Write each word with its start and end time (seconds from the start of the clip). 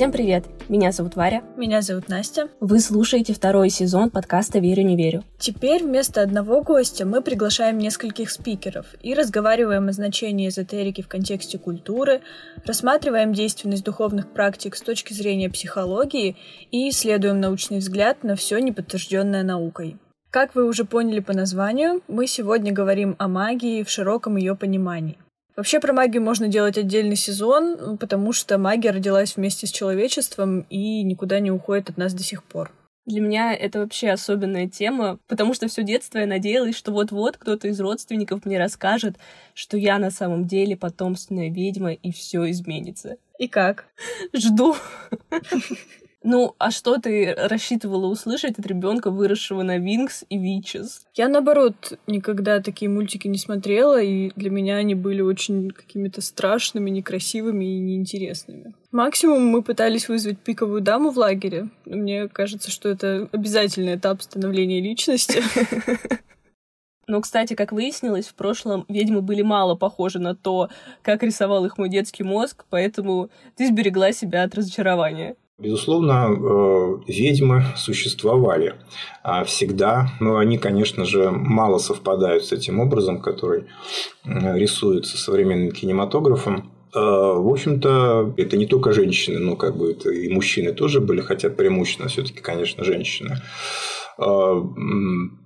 Всем 0.00 0.12
привет! 0.12 0.46
Меня 0.70 0.92
зовут 0.92 1.14
Варя. 1.14 1.42
Меня 1.58 1.82
зовут 1.82 2.08
Настя. 2.08 2.48
Вы 2.58 2.80
слушаете 2.80 3.34
второй 3.34 3.68
сезон 3.68 4.08
подкаста 4.08 4.58
«Верю, 4.58 4.82
не 4.82 4.96
верю». 4.96 5.24
Теперь 5.38 5.84
вместо 5.84 6.22
одного 6.22 6.62
гостя 6.62 7.04
мы 7.04 7.20
приглашаем 7.20 7.76
нескольких 7.76 8.30
спикеров 8.30 8.86
и 9.02 9.12
разговариваем 9.12 9.88
о 9.88 9.92
значении 9.92 10.48
эзотерики 10.48 11.02
в 11.02 11.08
контексте 11.08 11.58
культуры, 11.58 12.22
рассматриваем 12.64 13.34
действенность 13.34 13.84
духовных 13.84 14.32
практик 14.32 14.74
с 14.74 14.80
точки 14.80 15.12
зрения 15.12 15.50
психологии 15.50 16.38
и 16.70 16.88
исследуем 16.88 17.38
научный 17.38 17.80
взгляд 17.80 18.24
на 18.24 18.36
все 18.36 18.58
неподтвержденное 18.58 19.42
наукой. 19.42 19.98
Как 20.30 20.54
вы 20.54 20.64
уже 20.64 20.86
поняли 20.86 21.20
по 21.20 21.34
названию, 21.34 22.00
мы 22.08 22.26
сегодня 22.26 22.72
говорим 22.72 23.16
о 23.18 23.28
магии 23.28 23.82
в 23.82 23.90
широком 23.90 24.38
ее 24.38 24.56
понимании. 24.56 25.18
Вообще 25.60 25.78
про 25.78 25.92
магию 25.92 26.22
можно 26.22 26.48
делать 26.48 26.78
отдельный 26.78 27.16
сезон, 27.16 27.98
потому 27.98 28.32
что 28.32 28.56
магия 28.56 28.92
родилась 28.92 29.36
вместе 29.36 29.66
с 29.66 29.70
человечеством 29.70 30.64
и 30.70 31.02
никуда 31.02 31.38
не 31.38 31.50
уходит 31.50 31.90
от 31.90 31.98
нас 31.98 32.14
до 32.14 32.22
сих 32.22 32.42
пор. 32.44 32.72
Для 33.04 33.20
меня 33.20 33.52
это 33.54 33.80
вообще 33.80 34.08
особенная 34.08 34.70
тема, 34.70 35.18
потому 35.28 35.52
что 35.52 35.68
все 35.68 35.82
детство 35.82 36.16
я 36.16 36.26
надеялась, 36.26 36.74
что 36.74 36.92
вот-вот 36.92 37.36
кто-то 37.36 37.68
из 37.68 37.78
родственников 37.78 38.46
мне 38.46 38.58
расскажет, 38.58 39.16
что 39.52 39.76
я 39.76 39.98
на 39.98 40.10
самом 40.10 40.46
деле 40.46 40.78
потомственная 40.78 41.50
ведьма 41.50 41.92
и 41.92 42.10
все 42.10 42.48
изменится. 42.50 43.18
И 43.38 43.46
как? 43.46 43.84
Жду. 44.32 44.76
Ну, 46.22 46.54
а 46.58 46.70
что 46.70 46.98
ты 46.98 47.34
рассчитывала 47.34 48.06
услышать 48.06 48.58
от 48.58 48.66
ребенка, 48.66 49.10
выросшего 49.10 49.62
на 49.62 49.78
Винкс 49.78 50.24
и 50.28 50.36
Вичес? 50.36 51.06
Я, 51.14 51.28
наоборот, 51.28 51.98
никогда 52.06 52.60
такие 52.60 52.90
мультики 52.90 53.26
не 53.26 53.38
смотрела, 53.38 54.00
и 54.02 54.30
для 54.36 54.50
меня 54.50 54.76
они 54.76 54.94
были 54.94 55.22
очень 55.22 55.70
какими-то 55.70 56.20
страшными, 56.20 56.90
некрасивыми 56.90 57.64
и 57.64 57.78
неинтересными. 57.78 58.74
Максимум 58.92 59.46
мы 59.46 59.62
пытались 59.62 60.08
вызвать 60.08 60.38
пиковую 60.38 60.82
даму 60.82 61.10
в 61.10 61.16
лагере. 61.16 61.70
Мне 61.86 62.28
кажется, 62.28 62.70
что 62.70 62.90
это 62.90 63.28
обязательный 63.32 63.94
этап 63.94 64.20
становления 64.20 64.82
личности. 64.82 65.42
Но, 67.06 67.20
кстати, 67.22 67.54
как 67.54 67.72
выяснилось, 67.72 68.28
в 68.28 68.34
прошлом 68.34 68.84
ведьмы 68.88 69.20
были 69.20 69.42
мало 69.42 69.74
похожи 69.74 70.20
на 70.20 70.36
то, 70.36 70.68
как 71.02 71.24
рисовал 71.24 71.64
их 71.64 71.76
мой 71.76 71.88
детский 71.88 72.22
мозг, 72.22 72.66
поэтому 72.70 73.30
ты 73.56 73.66
сберегла 73.66 74.12
себя 74.12 74.44
от 74.44 74.54
разочарования. 74.54 75.34
Безусловно, 75.60 76.28
э, 76.30 76.96
ведьмы 77.06 77.64
существовали 77.76 78.76
а 79.22 79.44
всегда, 79.44 80.10
но 80.18 80.38
они, 80.38 80.56
конечно 80.56 81.04
же, 81.04 81.30
мало 81.30 81.76
совпадают 81.78 82.46
с 82.46 82.52
этим 82.52 82.80
образом, 82.80 83.20
который 83.20 83.66
рисуется 84.24 85.18
современным 85.18 85.72
кинематографом. 85.72 86.72
Э, 86.94 86.98
в 86.98 87.48
общем-то, 87.48 88.34
это 88.36 88.56
не 88.56 88.66
только 88.66 88.92
женщины, 88.92 89.38
но 89.38 89.56
как 89.56 89.76
бы 89.76 89.92
это 89.92 90.10
и 90.10 90.28
мужчины 90.32 90.72
тоже 90.72 91.00
были, 91.00 91.20
хотя 91.20 91.50
преимущественно 91.50 92.08
все-таки, 92.08 92.40
конечно, 92.40 92.82
женщины. 92.82 93.36
Э, 94.18 94.62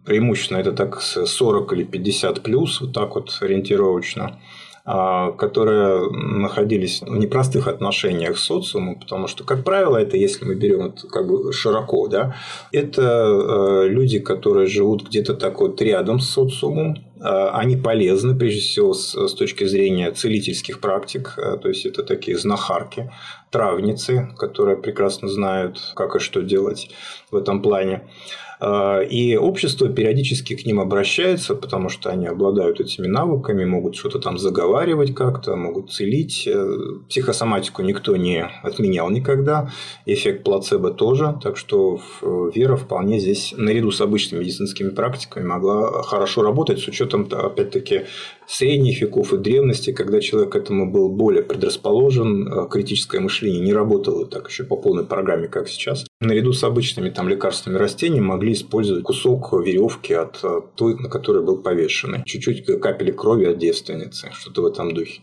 преимущественно 0.04 0.58
это 0.58 0.72
так 0.72 1.02
40 1.02 1.72
или 1.72 1.84
50 1.84 2.42
плюс, 2.42 2.80
вот 2.80 2.92
так 2.92 3.14
вот 3.14 3.36
ориентировочно. 3.40 4.40
А, 4.86 5.32
которые 5.32 6.10
находились 6.10 7.00
в 7.00 7.16
непростых 7.16 7.68
отношениях 7.68 8.36
с 8.36 8.42
социумом, 8.42 9.00
потому 9.00 9.28
что, 9.28 9.42
как 9.42 9.64
правило, 9.64 9.96
это, 9.96 10.18
если 10.18 10.44
мы 10.44 10.56
берем 10.56 10.88
это 10.88 11.06
как 11.06 11.26
бы 11.26 11.54
широко, 11.54 12.06
да, 12.06 12.36
это 12.70 13.02
э, 13.02 13.88
люди, 13.88 14.18
которые 14.18 14.66
живут 14.66 15.08
где-то 15.08 15.32
так 15.32 15.60
вот 15.60 15.80
рядом 15.80 16.20
с 16.20 16.28
социумом, 16.28 16.98
а, 17.18 17.58
они 17.58 17.78
полезны, 17.78 18.34
прежде 18.34 18.60
всего, 18.60 18.92
с, 18.92 19.34
точки 19.34 19.64
зрения 19.64 20.10
целительских 20.10 20.80
практик. 20.80 21.32
Э, 21.38 21.56
то 21.56 21.68
есть, 21.68 21.86
это 21.86 22.02
такие 22.02 22.36
знахарки, 22.36 23.10
травницы, 23.54 24.34
которые 24.36 24.76
прекрасно 24.76 25.28
знают, 25.28 25.92
как 25.94 26.16
и 26.16 26.18
что 26.18 26.42
делать 26.42 26.90
в 27.30 27.36
этом 27.36 27.62
плане. 27.62 28.02
А, 28.60 29.00
и 29.00 29.36
общество 29.36 29.88
периодически 29.88 30.56
к 30.56 30.64
ним 30.64 30.80
обращается, 30.80 31.54
потому 31.54 31.88
что 31.88 32.10
они 32.10 32.26
обладают 32.26 32.80
этими 32.80 33.06
навыками, 33.06 33.64
могут 33.64 33.94
что-то 33.94 34.18
там 34.18 34.38
заговаривать 34.38 35.14
как-то, 35.14 35.54
могут 35.54 35.92
целить. 35.92 36.48
Э, 36.48 36.76
психосоматику 37.08 37.82
никто 37.82 38.16
не 38.16 38.44
отменял 38.62 39.10
никогда, 39.10 39.70
эффект 40.06 40.44
плацебо 40.44 40.90
тоже, 40.90 41.38
так 41.42 41.56
что 41.56 42.00
вера 42.54 42.76
вполне 42.76 43.20
здесь 43.20 43.54
наряду 43.56 43.90
с 43.90 44.00
обычными 44.00 44.40
медицинскими 44.42 44.90
практиками 44.90 45.44
могла 45.44 46.02
хорошо 46.02 46.42
работать 46.42 46.80
с 46.80 46.88
учетом, 46.88 47.28
опять-таки, 47.30 48.04
средних 48.46 49.00
веков 49.00 49.32
и 49.32 49.38
древности, 49.38 49.92
когда 49.92 50.20
человек 50.20 50.52
к 50.52 50.56
этому 50.56 50.90
был 50.90 51.08
более 51.08 51.42
предрасположен, 51.42 52.48
э, 52.48 52.68
критическое 52.70 53.20
мышление 53.20 53.43
не 53.50 53.72
работало 53.72 54.26
так 54.26 54.48
еще 54.48 54.64
по 54.64 54.76
полной 54.76 55.04
программе, 55.04 55.48
как 55.48 55.68
сейчас. 55.68 56.06
Наряду 56.20 56.52
с 56.52 56.64
обычными 56.64 57.10
там, 57.10 57.28
лекарственными 57.28 57.80
растениями 57.80 58.24
могли 58.24 58.52
использовать 58.52 59.04
кусок 59.04 59.52
веревки 59.52 60.12
от 60.12 60.40
э, 60.42 60.60
той, 60.74 60.94
на 60.96 61.08
которой 61.08 61.44
был 61.44 61.58
повешенный. 61.58 62.22
Чуть-чуть 62.24 62.64
капели 62.80 63.10
крови 63.10 63.46
от 63.46 63.58
девственницы, 63.58 64.30
что-то 64.32 64.62
в 64.62 64.66
этом 64.66 64.92
духе. 64.92 65.20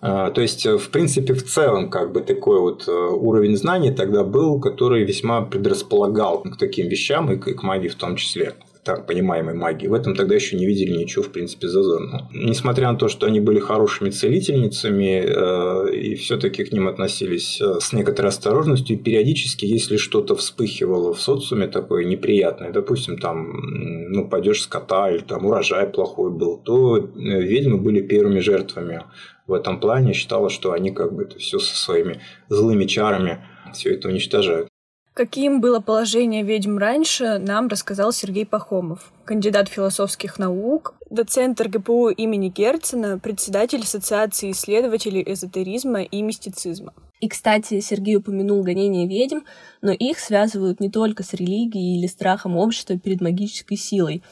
А, 0.00 0.30
то 0.30 0.40
есть, 0.40 0.66
в 0.66 0.90
принципе, 0.90 1.34
в 1.34 1.44
целом, 1.44 1.90
как 1.90 2.12
бы 2.12 2.20
такой 2.20 2.60
вот 2.60 2.86
э, 2.86 2.90
уровень 2.92 3.56
знаний 3.56 3.92
тогда 3.92 4.24
был, 4.24 4.60
который 4.60 5.04
весьма 5.04 5.42
предрасполагал 5.42 6.42
к 6.42 6.56
таким 6.58 6.88
вещам 6.88 7.32
и 7.32 7.36
к 7.36 7.62
магии 7.62 7.88
в 7.88 7.94
том 7.94 8.16
числе 8.16 8.54
так 8.86 9.04
понимаемой 9.06 9.54
магии. 9.54 9.88
В 9.88 9.94
этом 9.94 10.14
тогда 10.14 10.36
еще 10.36 10.56
не 10.56 10.64
видели 10.64 10.92
ничего, 10.92 11.24
в 11.24 11.32
принципе, 11.32 11.66
зазорного. 11.66 12.30
Несмотря 12.32 12.92
на 12.92 12.96
то, 12.96 13.08
что 13.08 13.26
они 13.26 13.40
были 13.40 13.58
хорошими 13.58 14.10
целительницами 14.10 15.24
э, 15.26 15.94
и 15.94 16.14
все-таки 16.14 16.64
к 16.64 16.72
ним 16.72 16.86
относились 16.86 17.60
э, 17.60 17.80
с 17.80 17.92
некоторой 17.92 18.28
осторожностью, 18.28 18.96
и 18.96 18.98
периодически, 18.98 19.64
если 19.64 19.96
что-то 19.96 20.36
вспыхивало 20.36 21.12
в 21.12 21.20
социуме 21.20 21.66
такое 21.66 22.04
неприятное, 22.04 22.70
допустим, 22.70 23.18
там, 23.18 23.50
ну, 24.12 24.28
пойдешь 24.28 24.62
скота 24.62 25.10
или 25.10 25.22
там 25.22 25.44
урожай 25.46 25.88
плохой 25.88 26.30
был, 26.30 26.56
то 26.56 26.96
э, 26.96 27.02
ведьмы 27.16 27.78
были 27.78 28.00
первыми 28.00 28.38
жертвами 28.38 29.02
в 29.48 29.52
этом 29.52 29.80
плане. 29.80 30.12
Считала, 30.12 30.48
что 30.48 30.70
они 30.70 30.92
как 30.92 31.12
бы 31.12 31.24
это 31.24 31.40
все 31.40 31.58
со 31.58 31.76
своими 31.76 32.20
злыми 32.48 32.84
чарами 32.84 33.44
все 33.72 33.94
это 33.94 34.08
уничтожают. 34.08 34.68
Каким 35.16 35.62
было 35.62 35.80
положение 35.80 36.42
ведьм 36.42 36.76
раньше, 36.76 37.38
нам 37.38 37.68
рассказал 37.68 38.12
Сергей 38.12 38.44
Пахомов, 38.44 39.14
кандидат 39.24 39.70
философских 39.70 40.38
наук, 40.38 40.94
доцент 41.08 41.58
РГПУ 41.58 42.10
имени 42.10 42.50
Герцена, 42.50 43.18
председатель 43.18 43.80
Ассоциации 43.80 44.50
исследователей 44.50 45.24
эзотеризма 45.26 46.02
и 46.02 46.20
мистицизма. 46.20 46.92
И, 47.22 47.28
кстати, 47.28 47.80
Сергей 47.80 48.16
упомянул 48.16 48.62
гонение 48.62 49.08
ведьм, 49.08 49.38
но 49.80 49.90
их 49.90 50.18
связывают 50.18 50.80
не 50.80 50.90
только 50.90 51.22
с 51.22 51.32
религией 51.32 51.98
или 51.98 52.08
страхом 52.08 52.54
общества 52.58 52.98
перед 52.98 53.22
магической 53.22 53.78
силой. 53.78 54.22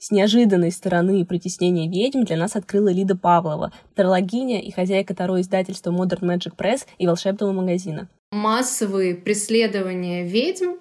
С 0.00 0.10
неожиданной 0.10 0.72
стороны 0.72 1.24
притеснения 1.24 1.88
ведьм 1.88 2.24
для 2.24 2.36
нас 2.36 2.56
открыла 2.56 2.88
Лида 2.88 3.16
Павлова, 3.16 3.72
тарологиня 3.94 4.60
и 4.60 4.72
хозяйка 4.72 5.14
второго 5.14 5.42
издательства 5.42 5.92
Modern 5.92 6.22
Magic 6.22 6.56
Press 6.56 6.86
и 6.98 7.06
волшебного 7.06 7.52
магазина 7.52 8.08
массовые 8.34 9.14
преследования 9.14 10.24
ведьм 10.24 10.74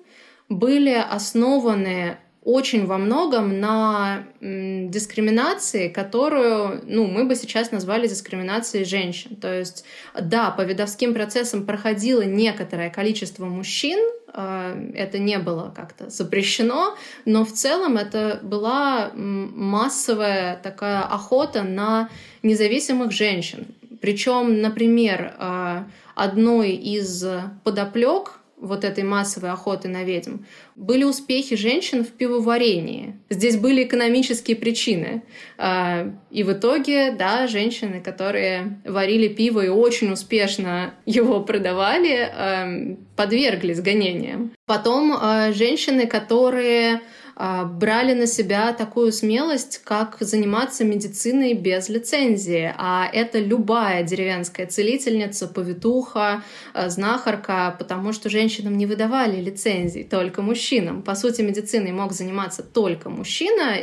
были 0.49 0.93
основаны 0.93 2.17
очень 2.43 2.85
во 2.85 2.97
многом 2.97 3.61
на 3.61 4.25
дискриминации, 4.41 5.87
которую 5.87 6.81
ну, 6.85 7.07
мы 7.07 7.23
бы 7.23 7.35
сейчас 7.35 7.71
назвали 7.71 8.07
дискриминацией 8.07 8.83
женщин. 8.83 9.37
То 9.37 9.57
есть, 9.57 9.85
да, 10.19 10.51
по 10.51 10.61
видовским 10.61 11.13
процессам 11.13 11.65
проходило 11.65 12.21
некоторое 12.21 12.89
количество 12.89 13.45
мужчин, 13.45 13.99
а, 14.27 14.75
это 14.93 15.19
не 15.19 15.37
было 15.39 15.73
как-то 15.73 16.09
запрещено, 16.09 16.97
но 17.23 17.45
в 17.45 17.53
целом 17.53 17.97
это 17.97 18.39
была 18.43 19.11
массовая 19.13 20.57
такая 20.57 21.01
охота 21.03 21.63
на 21.63 22.09
независимых 22.41 23.13
женщин. 23.13 23.67
Причем, 24.01 24.59
например, 24.61 25.33
а, 25.37 25.87
одной 26.15 26.71
из 26.71 27.25
подоплек 27.63 28.39
вот 28.63 28.85
этой 28.85 29.03
массовой 29.03 29.51
охоты 29.51 29.89
на 29.89 30.03
ведьм, 30.03 30.37
были 30.75 31.03
успехи 31.03 31.57
женщин 31.57 32.05
в 32.05 32.11
пивоварении. 32.11 33.19
Здесь 33.29 33.57
были 33.57 33.83
экономические 33.83 34.55
причины. 34.55 35.23
А, 35.57 36.13
и 36.31 36.43
в 36.43 36.53
итоге, 36.53 37.11
да, 37.11 37.47
женщины, 37.47 37.99
которые 37.99 38.81
варили 38.85 39.27
пиво 39.27 39.59
и 39.59 39.67
очень 39.67 40.13
успешно 40.13 40.93
его 41.05 41.41
продавали, 41.41 42.31
а, 42.33 42.95
подверглись 43.17 43.81
гонениям. 43.81 44.53
Потом 44.65 45.13
а, 45.19 45.51
женщины, 45.51 46.07
которые 46.07 47.01
брали 47.35 48.13
на 48.13 48.27
себя 48.27 48.73
такую 48.73 49.11
смелость, 49.11 49.81
как 49.83 50.17
заниматься 50.19 50.83
медициной 50.83 51.53
без 51.53 51.89
лицензии. 51.89 52.73
А 52.77 53.09
это 53.11 53.39
любая 53.39 54.03
деревенская 54.03 54.67
целительница, 54.67 55.47
повитуха, 55.47 56.43
а, 56.73 56.89
знахарка, 56.89 57.75
потому 57.77 58.13
что 58.13 58.29
женщинам 58.29 58.77
не 58.77 58.85
выдавали 58.85 59.41
лицензий, 59.41 60.03
только 60.03 60.41
мужчинам. 60.41 61.01
По 61.01 61.15
сути, 61.15 61.41
медициной 61.41 61.91
мог 61.91 62.13
заниматься 62.13 62.63
только 62.63 63.09
мужчина, 63.09 63.77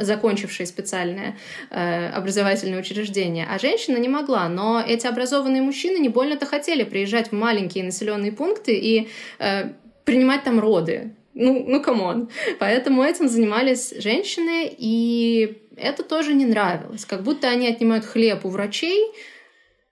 закончивший 0.00 0.66
специальное 0.66 1.36
э, 1.70 2.08
образовательное 2.08 2.80
учреждение, 2.80 3.46
а 3.50 3.58
женщина 3.58 3.98
не 3.98 4.08
могла. 4.08 4.48
Но 4.48 4.82
эти 4.86 5.06
образованные 5.06 5.62
мужчины 5.62 5.98
не 5.98 6.08
больно-то 6.08 6.46
хотели 6.46 6.84
приезжать 6.84 7.28
в 7.28 7.32
маленькие 7.32 7.84
населенные 7.84 8.32
пункты 8.32 8.74
и 8.74 9.08
э, 9.38 9.72
принимать 10.04 10.44
там 10.44 10.60
роды. 10.60 11.12
Ну, 11.38 11.66
ну, 11.68 11.82
come 11.82 12.09
on. 12.09 12.30
Поэтому 12.58 13.02
этим 13.02 13.28
занимались 13.28 13.92
женщины, 13.98 14.74
и 14.76 15.58
это 15.76 16.02
тоже 16.02 16.32
не 16.32 16.46
нравилось. 16.46 17.04
Как 17.04 17.22
будто 17.22 17.48
они 17.48 17.68
отнимают 17.68 18.06
хлеб 18.06 18.46
у 18.46 18.48
врачей, 18.48 19.12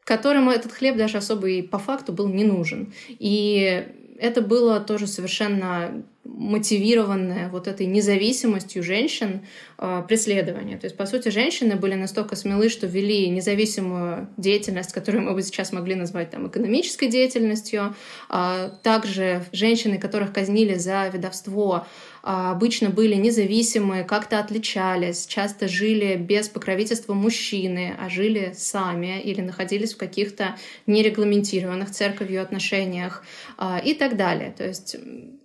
которым 0.05 0.49
этот 0.49 0.73
хлеб 0.73 0.97
даже 0.97 1.19
особо 1.19 1.51
и 1.51 1.61
по 1.61 1.79
факту 1.79 2.15
был 2.15 2.29
не 2.29 2.45
нужен. 2.45 2.95
И 3.09 3.85
это 4.19 4.41
было 4.41 4.81
тоже 4.81 5.07
совершенно 5.07 6.03
мотивированное 6.25 7.49
вот 7.49 7.69
этой 7.69 7.87
независимостью 7.87 8.83
женщин 8.83 9.43
э, 9.79 10.03
преследование. 10.09 10.79
То 10.79 10.87
есть, 10.87 10.97
по 10.97 11.07
сути, 11.07 11.29
женщины 11.29 11.77
были 11.77 11.95
настолько 11.95 12.35
смелы, 12.37 12.69
что 12.69 12.87
вели 12.87 13.29
независимую 13.29 14.29
деятельность, 14.37 14.93
которую 14.93 15.25
мы 15.25 15.35
бы 15.35 15.43
сейчас 15.43 15.73
могли 15.73 15.95
назвать 15.95 16.31
там, 16.31 16.49
экономической 16.49 17.09
деятельностью. 17.09 17.95
Э, 18.31 18.71
также 18.83 19.45
женщины, 19.53 19.99
которых 19.99 20.33
казнили 20.33 20.75
за 20.75 21.09
ведовство, 21.09 21.87
а, 22.27 22.53
обычно 22.53 22.89
были 22.89 23.17
независимые, 23.17 24.03
как-то 24.03 24.39
отличались, 24.39 25.27
часто 25.27 25.69
жили 25.69 26.17
без 26.17 26.49
покровительства 26.49 27.13
мужчины, 27.13 27.95
а 28.01 28.09
жили 28.09 28.55
сами 28.57 29.21
или 29.21 29.43
находились 29.43 29.93
в 29.93 29.99
каких-то 29.99 30.57
нерегламентированных 30.87 31.91
церковью 31.91 32.41
отношениях 32.41 33.25
а, 33.59 33.79
и 33.79 33.93
так 33.93 34.17
далее. 34.17 34.55
То 34.57 34.67
есть 34.67 34.97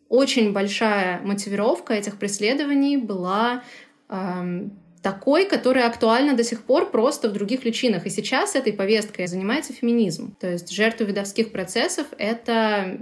очень 0.09 0.51
большая 0.51 1.21
мотивировка 1.21 1.93
этих 1.93 2.17
преследований 2.17 2.97
была 2.97 3.63
эм, 4.09 4.71
такой, 5.01 5.45
которая 5.45 5.87
актуальна 5.87 6.35
до 6.35 6.43
сих 6.43 6.63
пор 6.63 6.89
просто 6.89 7.29
в 7.29 7.33
других 7.33 7.63
личинах. 7.63 8.05
И 8.05 8.09
сейчас 8.09 8.55
этой 8.55 8.73
повесткой 8.73 9.27
занимается 9.27 9.71
феминизм. 9.71 10.35
То 10.39 10.51
есть 10.51 10.69
жертвы 10.71 11.05
видовских 11.05 11.51
процессов— 11.51 12.07
это 12.17 12.99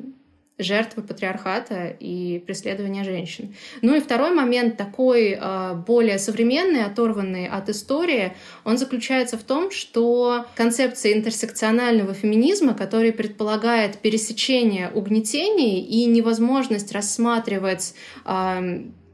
жертвы 0.59 1.03
патриархата 1.03 1.87
и 1.87 2.39
преследования 2.45 3.03
женщин. 3.03 3.55
Ну 3.81 3.95
и 3.95 3.99
второй 3.99 4.33
момент, 4.33 4.77
такой 4.77 5.37
э, 5.39 5.73
более 5.85 6.17
современный, 6.17 6.83
оторванный 6.83 7.47
от 7.47 7.69
истории, 7.69 8.33
он 8.63 8.77
заключается 8.77 9.37
в 9.37 9.43
том, 9.43 9.71
что 9.71 10.45
концепция 10.55 11.13
интерсекционального 11.13 12.13
феминизма, 12.13 12.73
который 12.73 13.11
предполагает 13.11 13.99
пересечение 13.99 14.89
угнетений 14.89 15.81
и 15.81 16.05
невозможность 16.05 16.91
рассматривать 16.91 17.93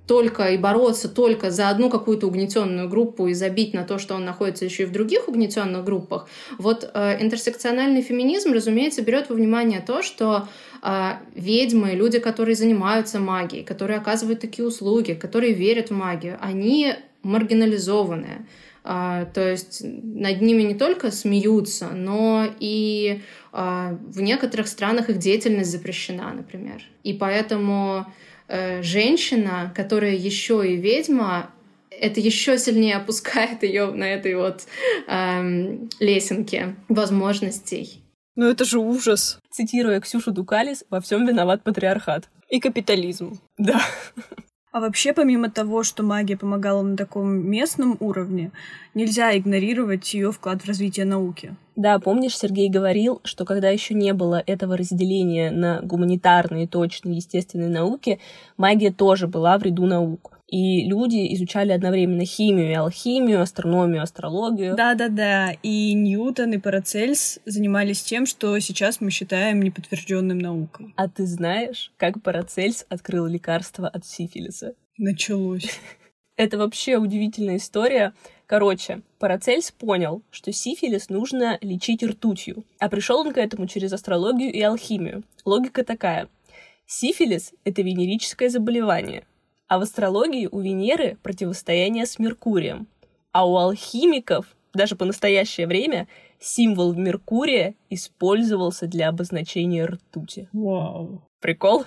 только 0.08 0.50
и 0.50 0.58
бороться 0.58 1.08
только 1.08 1.50
за 1.50 1.70
одну 1.70 1.90
какую-то 1.90 2.28
угнетенную 2.28 2.90
группу 2.90 3.28
и 3.28 3.34
забить 3.34 3.74
на 3.74 3.84
то, 3.84 3.98
что 3.98 4.16
он 4.16 4.26
находится 4.26 4.66
еще 4.66 4.84
и 4.84 4.86
в 4.86 4.92
других 4.92 5.28
угнетенных 5.30 5.84
группах. 5.86 6.28
Вот 6.58 6.90
э, 6.94 7.18
интерсекциональный 7.22 8.02
феминизм, 8.02 8.52
разумеется, 8.52 9.02
берет 9.02 9.30
во 9.30 9.36
внимание 9.36 9.80
то, 9.80 10.02
что 10.02 10.48
э, 10.82 11.12
ведьмы, 11.36 11.92
люди, 11.92 12.20
которые 12.20 12.56
занимаются 12.56 13.20
магией, 13.20 13.64
которые 13.64 13.98
оказывают 13.98 14.42
такие 14.42 14.68
услуги, 14.68 15.14
которые 15.14 15.54
верят 15.54 15.90
в 15.90 15.94
магию, 15.94 16.38
они 16.42 16.96
маргинализованные. 17.24 18.46
Uh, 18.84 19.26
то 19.34 19.50
есть 19.50 19.80
над 19.82 20.42
ними 20.42 20.64
не 20.64 20.76
только 20.76 21.10
смеются, 21.10 21.92
но 21.94 22.46
и 22.60 23.22
uh, 23.54 23.98
в 24.12 24.20
некоторых 24.20 24.68
странах 24.68 25.10
их 25.10 25.20
деятельность 25.20 25.72
запрещена, 25.72 26.34
например. 26.34 26.84
И 27.04 27.14
поэтому 27.14 28.06
женщина, 28.50 29.72
которая 29.76 30.16
еще 30.16 30.64
и 30.68 30.76
ведьма, 30.76 31.50
это 31.90 32.20
еще 32.20 32.58
сильнее 32.58 32.98
опускает 32.98 33.64
ее 33.64 33.92
на 33.92 34.04
этой 34.04 34.36
вот 34.36 34.64
эм, 35.08 35.90
лесенке 36.00 36.76
возможностей. 36.90 38.04
Ну 38.36 38.48
это 38.48 38.66
же 38.66 38.80
ужас. 38.80 39.40
Цитируя 39.52 40.00
Ксюшу 40.00 40.32
Дукалис, 40.32 40.84
во 40.90 41.02
всем 41.02 41.26
виноват 41.26 41.64
патриархат. 41.64 42.30
И 42.50 42.60
капитализм. 42.60 43.40
Да. 43.58 43.82
А 44.74 44.80
вообще, 44.80 45.14
помимо 45.14 45.52
того, 45.52 45.84
что 45.84 46.02
магия 46.02 46.36
помогала 46.36 46.82
на 46.82 46.98
таком 46.98 47.30
местном 47.48 47.96
уровне, 48.00 48.52
нельзя 48.96 49.38
игнорировать 49.38 50.12
ее 50.16 50.32
вклад 50.32 50.64
в 50.64 50.68
развитие 50.68 51.06
науки. 51.06 51.56
Да, 51.76 52.00
помнишь, 52.00 52.36
Сергей 52.36 52.70
говорил, 52.70 53.22
что 53.24 53.46
когда 53.46 53.70
еще 53.70 53.94
не 53.94 54.14
было 54.14 54.42
этого 54.48 54.76
разделения 54.76 55.52
на 55.52 55.80
гуманитарные, 55.84 56.68
точные, 56.68 57.18
естественные 57.18 57.70
науки, 57.70 58.20
магия 58.58 58.92
тоже 58.92 59.28
была 59.28 59.60
в 59.60 59.62
ряду 59.62 59.86
наук. 59.86 60.33
И 60.48 60.86
люди 60.86 61.34
изучали 61.34 61.72
одновременно 61.72 62.26
химию 62.26 62.70
и 62.70 62.76
алхимию, 62.76 63.42
астрономию, 63.42 64.04
астрологию. 64.04 64.76
Да-да-да. 64.76 65.54
И 65.64 65.94
Ньютон 65.94 66.54
и 66.54 66.58
Парацельс 66.58 67.40
занимались 67.46 68.04
тем, 68.04 68.26
что 68.26 68.58
сейчас 68.60 69.02
мы 69.02 69.10
считаем 69.10 69.62
неподтвержденным 69.62 70.38
наукой. 70.38 70.94
А 70.96 71.08
ты 71.08 71.26
знаешь, 71.26 71.92
как 71.98 72.22
Парацельс 72.22 72.86
открыл 72.90 73.26
лекарство 73.26 73.88
от 73.88 74.06
сифилиса? 74.06 74.76
Началось. 74.98 75.80
Это 76.36 76.58
вообще 76.58 76.98
удивительная 76.98 77.58
история. 77.58 78.14
Короче, 78.46 79.02
Парацельс 79.20 79.72
понял, 79.72 80.22
что 80.30 80.52
сифилис 80.52 81.10
нужно 81.10 81.58
лечить 81.62 82.04
ртутью, 82.04 82.66
а 82.80 82.90
пришел 82.90 83.20
он 83.20 83.34
к 83.34 83.38
этому 83.38 83.68
через 83.68 83.94
астрологию 83.94 84.52
и 84.52 84.62
алхимию. 84.62 85.24
Логика 85.46 85.84
такая. 85.84 86.28
Сифилис— 86.86 87.54
это 87.64 87.82
венерическое 87.82 88.50
заболевание, 88.50 89.24
а 89.74 89.80
в 89.80 89.82
астрологии 89.82 90.48
у 90.52 90.60
Венеры 90.60 91.18
противостояние 91.24 92.06
с 92.06 92.20
Меркурием. 92.20 92.86
А 93.32 93.50
у 93.50 93.58
алхимиков 93.58 94.46
даже 94.72 94.96
по 94.96 95.04
настоящее 95.04 95.66
время 95.66 96.08
символ 96.40 96.94
Меркурия 96.94 97.74
использовался 97.90 98.86
для 98.86 99.10
обозначения 99.10 99.86
ртути. 99.86 100.48
Вау. 100.54 101.24
Прикол? 101.42 101.86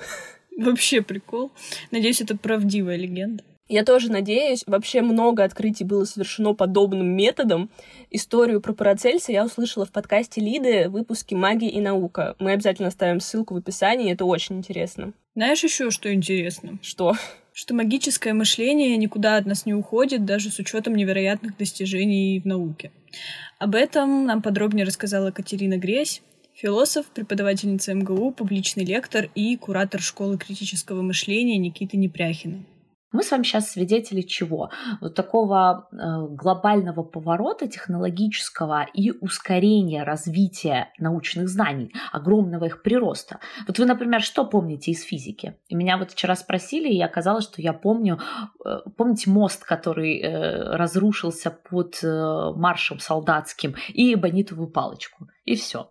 Вообще 0.58 1.00
прикол. 1.00 1.52
Надеюсь, 1.92 2.20
это 2.20 2.36
правдивая 2.36 2.96
легенда. 2.96 3.44
Я 3.68 3.84
тоже 3.84 4.10
надеюсь. 4.10 4.64
Вообще 4.66 5.00
много 5.00 5.44
открытий 5.44 5.84
было 5.84 6.04
совершено 6.06 6.54
подобным 6.54 7.06
методом. 7.06 7.70
Историю 8.10 8.60
про 8.60 8.72
Парацельса 8.72 9.30
я 9.30 9.44
услышала 9.44 9.86
в 9.86 9.92
подкасте 9.92 10.40
Лиды 10.40 10.88
в 10.88 10.92
выпуске 10.92 11.36
«Магия 11.36 11.70
и 11.70 11.80
наука». 11.80 12.34
Мы 12.40 12.50
обязательно 12.50 12.88
оставим 12.88 13.20
ссылку 13.20 13.54
в 13.54 13.58
описании, 13.58 14.12
это 14.12 14.24
очень 14.24 14.56
интересно. 14.56 15.12
Знаешь 15.36 15.62
еще, 15.62 15.90
что 15.90 16.12
интересно? 16.12 16.80
Что? 16.82 17.14
Что 17.58 17.72
магическое 17.72 18.34
мышление 18.34 18.98
никуда 18.98 19.38
от 19.38 19.46
нас 19.46 19.64
не 19.64 19.72
уходит, 19.72 20.26
даже 20.26 20.50
с 20.50 20.58
учетом 20.58 20.94
невероятных 20.94 21.56
достижений 21.56 22.38
в 22.38 22.44
науке. 22.44 22.90
Об 23.58 23.74
этом 23.74 24.26
нам 24.26 24.42
подробнее 24.42 24.84
рассказала 24.84 25.30
Катерина 25.30 25.78
Гресь, 25.78 26.20
философ, 26.52 27.06
преподавательница 27.06 27.94
МГУ, 27.94 28.32
публичный 28.32 28.84
лектор 28.84 29.30
и 29.34 29.56
куратор 29.56 30.02
школы 30.02 30.36
критического 30.36 31.00
мышления 31.00 31.56
Никиты 31.56 31.96
Непряхина. 31.96 32.62
Мы 33.12 33.22
с 33.22 33.30
вами 33.30 33.44
сейчас 33.44 33.70
свидетели 33.70 34.20
чего? 34.20 34.70
Вот 35.00 35.14
такого 35.14 35.88
э, 35.92 35.96
глобального 36.30 37.02
поворота 37.02 37.68
технологического 37.68 38.86
и 38.92 39.12
ускорения 39.20 40.02
развития 40.02 40.92
научных 40.98 41.48
знаний, 41.48 41.92
огромного 42.12 42.64
их 42.64 42.82
прироста. 42.82 43.38
Вот 43.66 43.78
вы, 43.78 43.86
например, 43.86 44.22
что 44.22 44.44
помните 44.44 44.90
из 44.90 45.02
физики? 45.02 45.56
Меня 45.70 45.98
вот 45.98 46.10
вчера 46.10 46.34
спросили, 46.34 46.92
и 46.92 47.00
оказалось, 47.00 47.44
что 47.44 47.62
я 47.62 47.72
помню, 47.72 48.18
э, 48.64 48.80
помните 48.96 49.30
мост, 49.30 49.64
который 49.64 50.20
э, 50.20 50.76
разрушился 50.76 51.50
под 51.50 52.00
маршем 52.02 52.98
солдатским, 52.98 53.74
и 53.88 54.14
эбонитовую 54.14 54.68
палочку, 54.68 55.28
и 55.44 55.54
все 55.54 55.90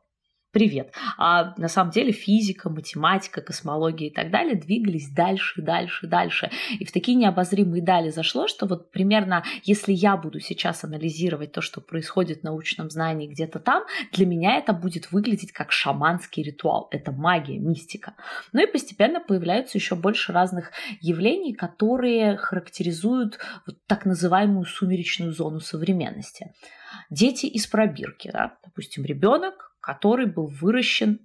привет. 0.55 0.93
А 1.17 1.53
на 1.57 1.67
самом 1.67 1.91
деле 1.91 2.13
физика, 2.13 2.69
математика, 2.69 3.41
космология 3.41 4.07
и 4.07 4.09
так 4.09 4.31
далее 4.31 4.55
двигались 4.55 5.09
дальше, 5.09 5.61
дальше, 5.61 6.07
дальше. 6.07 6.49
И 6.79 6.85
в 6.85 6.93
такие 6.93 7.17
необозримые 7.17 7.83
дали 7.83 8.09
зашло, 8.09 8.47
что 8.47 8.65
вот 8.65 8.89
примерно, 8.89 9.43
если 9.63 9.91
я 9.91 10.15
буду 10.15 10.39
сейчас 10.39 10.85
анализировать 10.85 11.51
то, 11.51 11.59
что 11.59 11.81
происходит 11.81 12.39
в 12.39 12.43
научном 12.43 12.89
знании 12.89 13.27
где-то 13.27 13.59
там, 13.59 13.83
для 14.13 14.25
меня 14.25 14.57
это 14.57 14.71
будет 14.71 15.11
выглядеть 15.11 15.51
как 15.51 15.73
шаманский 15.73 16.41
ритуал. 16.41 16.87
Это 16.89 17.11
магия, 17.11 17.59
мистика. 17.59 18.13
Ну 18.53 18.63
и 18.63 18.71
постепенно 18.71 19.19
появляются 19.19 19.77
еще 19.77 19.95
больше 19.95 20.31
разных 20.31 20.71
явлений, 21.01 21.53
которые 21.53 22.37
характеризуют 22.37 23.39
вот 23.67 23.75
так 23.87 24.05
называемую 24.05 24.63
сумеречную 24.63 25.33
зону 25.33 25.59
современности. 25.59 26.53
Дети 27.09 27.45
из 27.45 27.67
пробирки, 27.67 28.31
да? 28.31 28.57
допустим, 28.63 29.03
ребенок 29.03 29.74
который 29.85 30.25
был 30.25 30.47
выращен 30.47 31.19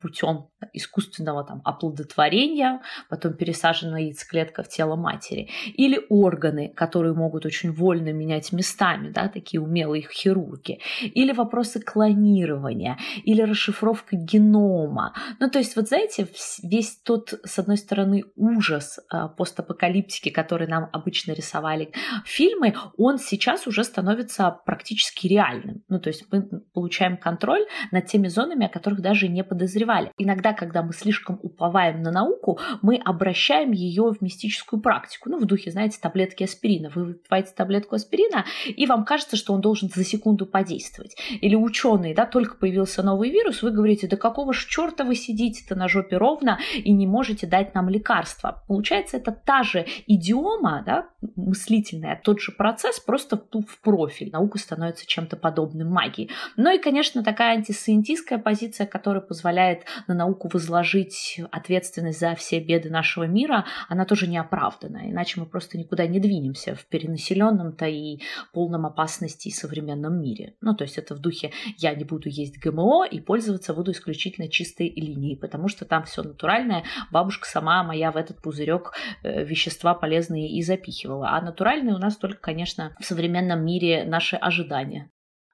путем 0.00 0.48
искусственного 0.72 1.44
там, 1.44 1.60
оплодотворения, 1.64 2.80
потом 3.08 3.34
пересажена 3.34 3.98
яйцеклетка 3.98 4.62
в 4.62 4.68
тело 4.68 4.96
матери, 4.96 5.48
или 5.74 6.00
органы, 6.08 6.72
которые 6.74 7.14
могут 7.14 7.46
очень 7.46 7.72
вольно 7.72 8.12
менять 8.12 8.52
местами, 8.52 9.10
да, 9.10 9.28
такие 9.28 9.60
умелые 9.60 10.02
хирурги, 10.02 10.80
или 11.02 11.32
вопросы 11.32 11.80
клонирования, 11.80 12.98
или 13.24 13.42
расшифровка 13.42 14.16
генома. 14.16 15.14
Ну, 15.40 15.50
то 15.50 15.58
есть, 15.58 15.76
вот 15.76 15.88
знаете, 15.88 16.28
весь 16.62 16.96
тот, 16.96 17.34
с 17.44 17.58
одной 17.58 17.76
стороны, 17.76 18.24
ужас 18.36 18.98
э, 19.12 19.28
постапокалиптики, 19.36 20.30
который 20.30 20.66
нам 20.66 20.88
обычно 20.92 21.32
рисовали 21.32 21.92
фильмы, 22.24 22.74
он 22.96 23.18
сейчас 23.18 23.66
уже 23.66 23.84
становится 23.84 24.50
практически 24.64 25.26
реальным. 25.26 25.82
Ну, 25.88 26.00
то 26.00 26.08
есть 26.08 26.24
мы 26.30 26.42
получаем 26.72 27.16
контроль 27.16 27.64
над 27.92 28.06
теми 28.06 28.28
зонами, 28.28 28.66
о 28.66 28.68
которых 28.68 29.00
даже 29.00 29.17
не 29.26 29.42
подозревали. 29.42 30.12
Иногда, 30.18 30.52
когда 30.52 30.82
мы 30.82 30.92
слишком 30.92 31.40
уповаем 31.42 32.02
на 32.02 32.12
науку, 32.12 32.58
мы 32.82 32.96
обращаем 32.96 33.72
ее 33.72 34.12
в 34.12 34.22
мистическую 34.22 34.80
практику. 34.80 35.30
Ну, 35.30 35.38
в 35.38 35.46
духе, 35.46 35.70
знаете, 35.70 35.98
таблетки 36.00 36.44
аспирина. 36.44 36.90
Вы 36.94 37.04
выпиваете 37.04 37.52
таблетку 37.56 37.96
аспирина, 37.96 38.44
и 38.66 38.86
вам 38.86 39.04
кажется, 39.04 39.36
что 39.36 39.52
он 39.52 39.60
должен 39.60 39.88
за 39.88 40.04
секунду 40.04 40.46
подействовать. 40.46 41.16
Или 41.40 41.54
ученые, 41.56 42.14
да, 42.14 42.26
только 42.26 42.56
появился 42.56 43.02
новый 43.02 43.30
вирус, 43.30 43.62
вы 43.62 43.70
говорите, 43.70 44.06
да 44.06 44.16
какого 44.16 44.52
ж 44.52 44.66
черта 44.66 45.04
вы 45.04 45.14
сидите-то 45.14 45.74
на 45.74 45.88
жопе 45.88 46.16
ровно 46.16 46.58
и 46.74 46.92
не 46.92 47.06
можете 47.06 47.46
дать 47.46 47.74
нам 47.74 47.88
лекарства. 47.88 48.62
Получается, 48.68 49.16
это 49.16 49.32
та 49.32 49.62
же 49.62 49.86
идиома, 50.06 50.82
да, 50.84 51.08
мыслительная, 51.36 52.20
тот 52.22 52.40
же 52.40 52.52
процесс, 52.52 53.00
просто 53.00 53.36
в 53.36 53.80
профиль. 53.80 54.30
Наука 54.30 54.58
становится 54.58 55.06
чем-то 55.06 55.36
подобным 55.36 55.88
магии. 55.88 56.30
Ну 56.56 56.74
и, 56.74 56.78
конечно, 56.78 57.24
такая 57.24 57.56
антисциентистская 57.56 58.38
позиция, 58.38 58.86
которая 58.86 59.07
позволяет 59.20 59.84
на 60.06 60.14
науку 60.14 60.48
возложить 60.52 61.40
ответственность 61.50 62.20
за 62.20 62.34
все 62.34 62.60
беды 62.60 62.90
нашего 62.90 63.24
мира, 63.24 63.66
она 63.88 64.04
тоже 64.04 64.26
не 64.26 64.38
оправдана. 64.38 65.10
Иначе 65.10 65.40
мы 65.40 65.46
просто 65.46 65.78
никуда 65.78 66.06
не 66.06 66.20
двинемся 66.20 66.74
в 66.74 66.86
перенаселенном-то 66.86 67.86
и 67.86 68.20
полном 68.52 68.86
опасности 68.86 69.50
современном 69.50 70.20
мире. 70.20 70.54
Ну, 70.60 70.74
то 70.74 70.84
есть 70.84 70.98
это 70.98 71.14
в 71.14 71.18
духе 71.20 71.52
«я 71.76 71.94
не 71.94 72.04
буду 72.04 72.28
есть 72.28 72.58
ГМО 72.58 73.06
и 73.10 73.20
пользоваться 73.20 73.74
буду 73.74 73.92
исключительно 73.92 74.48
чистой 74.48 74.90
линией, 74.90 75.36
потому 75.36 75.68
что 75.68 75.84
там 75.84 76.04
все 76.04 76.22
натуральное. 76.22 76.84
Бабушка 77.10 77.46
сама 77.48 77.82
моя 77.82 78.10
в 78.10 78.16
этот 78.16 78.40
пузырек 78.42 78.92
э, 79.22 79.44
вещества 79.44 79.94
полезные 79.94 80.48
и 80.48 80.62
запихивала. 80.62 81.30
А 81.30 81.40
натуральные 81.40 81.94
у 81.94 81.98
нас 81.98 82.16
только, 82.16 82.38
конечно, 82.40 82.94
в 83.00 83.04
современном 83.04 83.64
мире 83.64 84.04
наши 84.04 84.36
ожидания. 84.36 85.10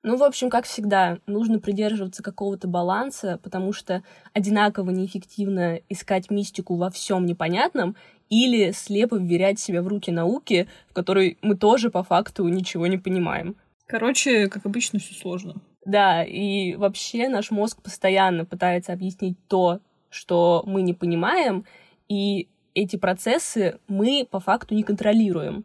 Ну, 0.07 0.19
в 0.19 0.23
общем, 0.23 0.51
как 0.51 0.67
всегда, 0.67 1.19
нужно 1.27 1.59
придерживаться 1.59 2.23
какого-то 2.23 2.69
баланса, 2.69 3.41
потому 3.43 3.73
что 3.73 4.03
одинаково 4.35 4.91
неэффективно 4.91 5.81
искать 5.89 6.31
мистику 6.31 6.77
во 6.77 6.91
всем 6.91 7.25
непонятном 7.25 7.97
или 8.29 8.73
слепо 8.73 9.17
вверять 9.17 9.59
себя 9.59 9.81
в 9.81 9.89
руки 9.89 10.11
науки, 10.11 10.69
в 10.91 10.93
которой 10.93 11.39
мы 11.41 11.57
тоже 11.57 11.89
по 11.89 12.03
факту 12.03 12.47
ничего 12.49 12.87
не 12.87 12.99
понимаем. 12.99 13.57
Короче, 13.87 14.49
как 14.49 14.67
обычно, 14.67 14.99
все 14.99 15.15
сложно. 15.15 15.55
Да, 15.87 16.23
и 16.23 16.75
вообще 16.75 17.31
наш 17.31 17.51
мозг 17.51 17.81
постоянно 17.81 18.45
пытается 18.45 18.93
объяснить 18.93 19.39
то, 19.49 19.81
что 20.11 20.63
мы 20.67 20.83
не 20.83 20.93
понимаем, 20.93 21.65
и 22.11 22.49
эти 22.75 22.97
процессы 22.97 23.79
мы 23.89 24.29
по 24.31 24.39
факту 24.39 24.75
не 24.75 24.83
контролируем. 24.83 25.65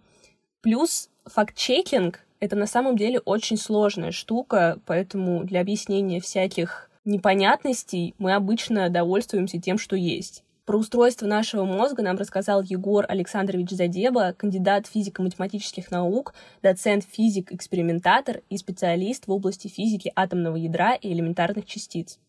Плюс 0.61 1.09
факт-чекинг— 1.25 2.21
это 2.39 2.55
на 2.55 2.65
самом 2.65 2.95
деле 2.95 3.19
очень 3.19 3.57
сложная 3.57 4.11
штука, 4.11 4.79
поэтому 4.85 5.43
для 5.43 5.61
объяснения 5.61 6.19
всяких 6.19 6.89
непонятностей 7.05 8.15
мы 8.17 8.33
обычно 8.33 8.89
довольствуемся 8.89 9.59
тем, 9.59 9.77
что 9.77 9.95
есть. 9.95 10.43
Про 10.65 10.77
устройство 10.77 11.25
нашего 11.25 11.65
мозга 11.65 12.03
нам 12.03 12.15
рассказал 12.17 12.61
Егор 12.61 13.03
Александрович 13.09 13.71
Задеба, 13.71 14.33
кандидат 14.37 14.85
физико-математических 14.85 15.89
наук, 15.89 16.35
доцент 16.61 17.03
физик-экспериментатор 17.05 18.41
и 18.51 18.57
специалист 18.57 19.25
в 19.25 19.31
области 19.31 19.67
физики 19.67 20.11
атомного 20.15 20.57
ядра 20.57 20.93
и 20.93 21.11
элементарных 21.11 21.65
частиц. 21.65 22.19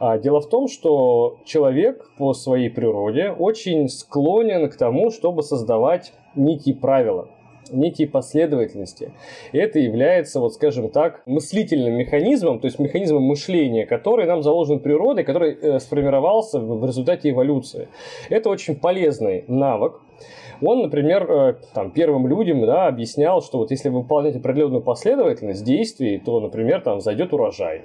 А 0.00 0.18
дело 0.18 0.40
в 0.40 0.48
том, 0.48 0.66
что 0.66 1.40
человек 1.44 2.04
по 2.18 2.34
своей 2.34 2.68
природе 2.68 3.30
очень 3.30 3.88
склонен 3.88 4.68
к 4.70 4.76
тому, 4.76 5.10
чтобы 5.10 5.42
создавать 5.42 6.12
некие 6.34 6.74
правила 6.74 7.28
некие 7.70 8.08
последовательности. 8.08 9.12
Это 9.52 9.78
является, 9.78 10.40
вот 10.40 10.54
скажем 10.54 10.90
так, 10.90 11.22
мыслительным 11.26 11.94
механизмом, 11.94 12.60
то 12.60 12.66
есть 12.66 12.78
механизмом 12.78 13.22
мышления, 13.22 13.86
который 13.86 14.26
нам 14.26 14.42
заложен 14.42 14.80
природой, 14.80 15.24
который 15.24 15.54
э, 15.54 15.78
сформировался 15.80 16.60
в 16.60 16.84
результате 16.84 17.30
эволюции. 17.30 17.88
Это 18.30 18.50
очень 18.50 18.76
полезный 18.76 19.44
навык, 19.48 20.00
он, 20.60 20.82
например, 20.82 21.30
э, 21.30 21.54
там, 21.72 21.90
первым 21.90 22.26
людям 22.26 22.64
да, 22.66 22.88
объяснял, 22.88 23.42
что 23.42 23.58
вот 23.58 23.70
если 23.70 23.88
вы 23.88 24.00
выполняете 24.00 24.38
определенную 24.38 24.82
последовательность 24.82 25.64
действий, 25.64 26.18
то, 26.18 26.40
например, 26.40 26.80
там 26.80 27.00
зайдет 27.00 27.32
урожай. 27.32 27.82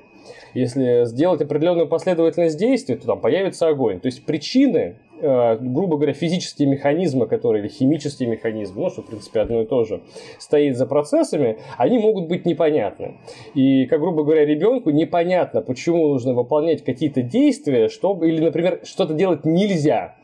Если 0.53 1.05
сделать 1.05 1.41
определенную 1.41 1.87
последовательность 1.87 2.57
действий, 2.57 2.95
то 2.95 3.05
там 3.05 3.19
появится 3.19 3.67
огонь. 3.67 3.99
То 3.99 4.07
есть 4.07 4.25
причины 4.25 4.95
грубо 5.23 5.95
говоря, 5.95 6.13
физические 6.13 6.67
механизмы, 6.67 7.27
которые, 7.27 7.63
или 7.63 7.69
химические 7.69 8.29
механизмы, 8.29 8.81
ну, 8.83 8.89
что, 8.89 9.01
в 9.01 9.05
принципе, 9.05 9.39
одно 9.39 9.61
и 9.61 9.65
то 9.65 9.85
же, 9.85 10.01
стоит 10.37 10.77
за 10.77 10.85
процессами, 10.85 11.57
они 11.77 11.97
могут 11.97 12.27
быть 12.27 12.45
непонятны. 12.45 13.15
И, 13.53 13.85
как, 13.85 13.99
грубо 14.01 14.23
говоря, 14.23 14.45
ребенку 14.45 14.89
непонятно, 14.89 15.61
почему 15.61 16.09
нужно 16.09 16.33
выполнять 16.33 16.83
какие-то 16.83 17.21
действия, 17.21 17.87
чтобы, 17.87 18.27
или, 18.27 18.43
например, 18.43 18.81
что-то 18.83 19.13
делать 19.13 19.45
нельзя, 19.45 20.15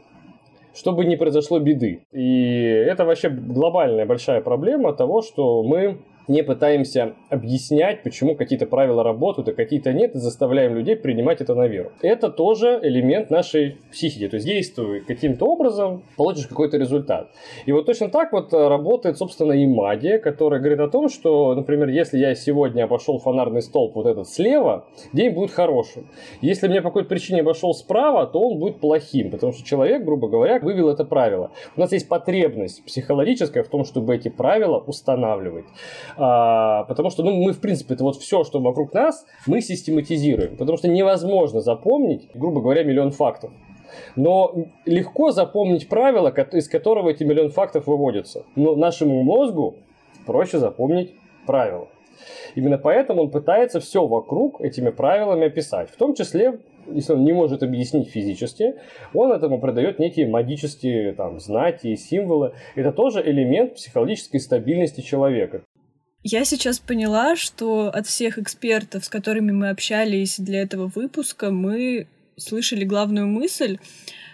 чтобы 0.74 1.06
не 1.06 1.15
произошло 1.15 1.60
беды. 1.60 2.01
И 2.12 2.62
это 2.62 3.06
вообще 3.06 3.29
глобальная 3.29 4.06
большая 4.06 4.41
проблема 4.41 4.94
того, 4.94 5.22
что 5.22 5.63
мы 5.63 6.00
не 6.29 6.43
пытаемся 6.43 7.15
объяснять, 7.29 8.03
почему 8.03 8.36
какие-то 8.36 8.67
правила 8.67 9.03
работают, 9.03 9.50
а 9.50 9.53
какие-то 9.53 9.91
нет, 9.91 10.15
и 10.15 10.19
заставляем 10.19 10.75
людей 10.75 10.95
принимать 10.95 11.41
это 11.41 11.55
на 11.55 11.67
веру. 11.67 11.91
Это 12.01 12.29
тоже 12.29 12.79
элемент 12.83 13.31
нашей 13.31 13.77
психики. 13.91 14.29
То 14.29 14.36
есть 14.36 14.45
действуй 14.45 15.01
каким-то 15.01 15.45
образом, 15.45 16.03
получишь 16.15 16.45
какой-то 16.48 16.77
результат. 16.77 17.31
И 17.65 17.71
вот 17.71 17.88
точно 17.88 18.09
так 18.09 18.31
вот 18.31 18.53
работает, 18.53 19.17
собственно, 19.17 19.53
и 19.53 19.65
магия, 19.65 20.19
которая 20.19 20.59
говорит 20.59 20.79
о 20.79 20.88
том, 20.88 21.09
что, 21.09 21.55
например, 21.55 21.89
если 21.89 22.19
я 22.19 22.36
сегодня 22.36 22.83
обошел 22.83 23.17
фонарный 23.17 23.63
столб 23.63 23.95
вот 23.95 24.05
этот 24.05 24.29
слева, 24.29 24.86
день 25.13 25.31
будет 25.31 25.51
хорошим. 25.51 26.07
Если 26.41 26.67
мне 26.67 26.81
по 26.81 26.89
какой-то 26.89 27.09
причине 27.09 27.41
обошел 27.41 27.74
справа, 27.74 28.27
то 28.27 28.39
он 28.39 28.59
будет 28.59 28.79
плохим, 28.79 29.31
потому 29.31 29.51
что 29.51 29.65
человек, 29.65 30.03
грубо 30.03 30.27
говоря, 30.27 30.59
вывел 30.59 30.89
это 30.89 31.05
правило. 31.05 31.50
У 31.75 31.79
нас 31.79 31.91
есть 31.91 32.07
потребность 32.07 32.86
психологическая 32.86 33.63
в 33.63 33.67
том, 33.67 33.83
чтобы 33.83 34.15
эти 34.15 34.29
правила 34.29 34.77
устанавливать. 34.77 35.65
А, 36.21 36.83
потому 36.83 37.09
что 37.09 37.23
ну, 37.23 37.31
мы, 37.31 37.53
в 37.53 37.61
принципе, 37.61 37.93
это 37.93 38.03
вот 38.03 38.17
все, 38.17 38.43
что 38.43 38.59
вокруг 38.59 38.93
нас, 38.93 39.25
мы 39.47 39.61
систематизируем. 39.61 40.57
Потому 40.57 40.77
что 40.77 40.89
невозможно 40.89 41.61
запомнить, 41.61 42.27
грубо 42.33 42.59
говоря, 42.59 42.83
миллион 42.83 43.11
фактов. 43.11 43.51
Но 44.17 44.53
легко 44.85 45.31
запомнить 45.31 45.88
правило, 45.88 46.29
из 46.51 46.67
которого 46.67 47.09
эти 47.09 47.23
миллион 47.23 47.51
фактов 47.51 47.88
выводятся. 47.88 48.43
Но 48.57 48.75
нашему 48.75 49.23
мозгу 49.23 49.77
проще 50.25 50.59
запомнить 50.59 51.13
правила. 51.45 51.88
Именно 52.53 52.77
поэтому 52.77 53.21
он 53.21 53.31
пытается 53.31 53.79
все 53.79 54.05
вокруг 54.05 54.59
этими 54.59 54.89
правилами 54.89 55.47
описать. 55.47 55.89
В 55.89 55.95
том 55.95 56.15
числе, 56.15 56.59
если 56.88 57.13
он 57.13 57.23
не 57.23 57.31
может 57.31 57.63
объяснить 57.63 58.09
физически, 58.09 58.75
он 59.13 59.31
этому 59.31 59.61
придает 59.61 59.99
некие 59.99 60.27
магические 60.27 61.13
там, 61.13 61.39
знаки 61.39 61.88
и 61.88 61.95
символы. 61.95 62.51
Это 62.75 62.91
тоже 62.91 63.21
элемент 63.25 63.75
психологической 63.75 64.41
стабильности 64.41 64.99
человека. 64.99 65.61
Я 66.23 66.43
сейчас 66.43 66.79
поняла, 66.79 67.38
что 67.38 67.88
от 67.88 68.05
всех 68.05 68.38
экспертов, 68.38 69.05
с 69.05 69.09
которыми 69.09 69.51
мы 69.51 69.69
общались 69.69 70.38
для 70.38 70.61
этого 70.61 70.91
выпуска, 70.93 71.49
мы 71.49 72.07
слышали 72.35 72.83
главную 72.83 73.27
мысль, 73.27 73.77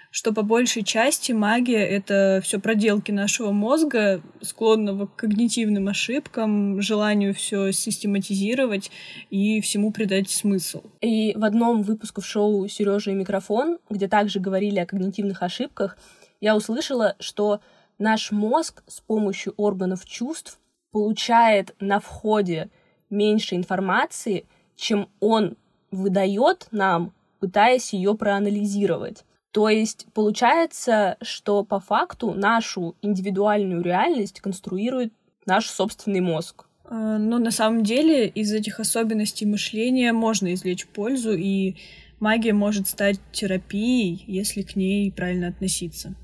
что 0.09 0.33
по 0.33 0.41
большей 0.41 0.83
части 0.83 1.31
магия— 1.31 1.85
это 1.87 2.41
все 2.43 2.59
проделки 2.59 3.11
нашего 3.11 3.51
мозга, 3.51 4.21
склонного 4.41 5.05
к 5.05 5.15
когнитивным 5.15 5.87
ошибкам, 5.87 6.81
желанию 6.81 7.35
все 7.35 7.71
систематизировать 7.71 8.89
и 9.29 9.61
всему 9.61 9.91
придать 9.91 10.29
смысл. 10.29 10.81
И 11.01 11.33
в 11.35 11.43
одном 11.43 11.83
выпуске 11.83 12.21
шоу 12.21 12.67
Сережа 12.67 13.11
и 13.11 13.13
микрофон, 13.13 13.77
где 13.91 14.07
также 14.07 14.39
говорили 14.39 14.79
о 14.79 14.87
когнитивных 14.87 15.43
ошибках, 15.43 15.97
я 16.41 16.55
услышала, 16.55 17.15
что 17.19 17.59
наш 17.99 18.31
мозг 18.31 18.83
с 18.87 19.01
помощью 19.01 19.53
органов 19.57 20.05
чувств 20.05 20.59
получает 20.95 21.75
на 21.81 21.99
входе 21.99 22.69
меньше 23.09 23.55
информации, 23.55 24.45
чем 24.77 25.09
он 25.19 25.57
выдает 25.91 26.69
нам, 26.71 27.11
пытаясь 27.41 27.91
ее 27.91 28.15
проанализировать. 28.15 29.25
То 29.51 29.67
есть 29.67 30.07
получается, 30.13 31.17
что 31.21 31.65
по 31.65 31.81
факту 31.81 32.31
нашу 32.31 32.95
индивидуальную 33.01 33.81
реальность 33.81 34.39
конструирует 34.39 35.11
наш 35.45 35.65
собственный 35.65 36.21
мозг. 36.21 36.63
Э, 36.85 37.17
Но 37.19 37.39
ну, 37.39 37.39
на 37.39 37.51
самом 37.51 37.83
деле 37.83 38.29
из 38.29 38.53
этих 38.53 38.79
особенностей 38.79 39.45
мышления 39.45 40.13
можно 40.13 40.53
извлечь 40.53 40.87
пользу 40.87 41.33
и 41.33 41.75
магия 42.21 42.53
может 42.53 42.87
стать 42.87 43.19
терапией, 43.33 44.23
если 44.27 44.61
к 44.61 44.77
ней 44.77 45.11
правильно 45.11 45.49
относиться 45.49 46.15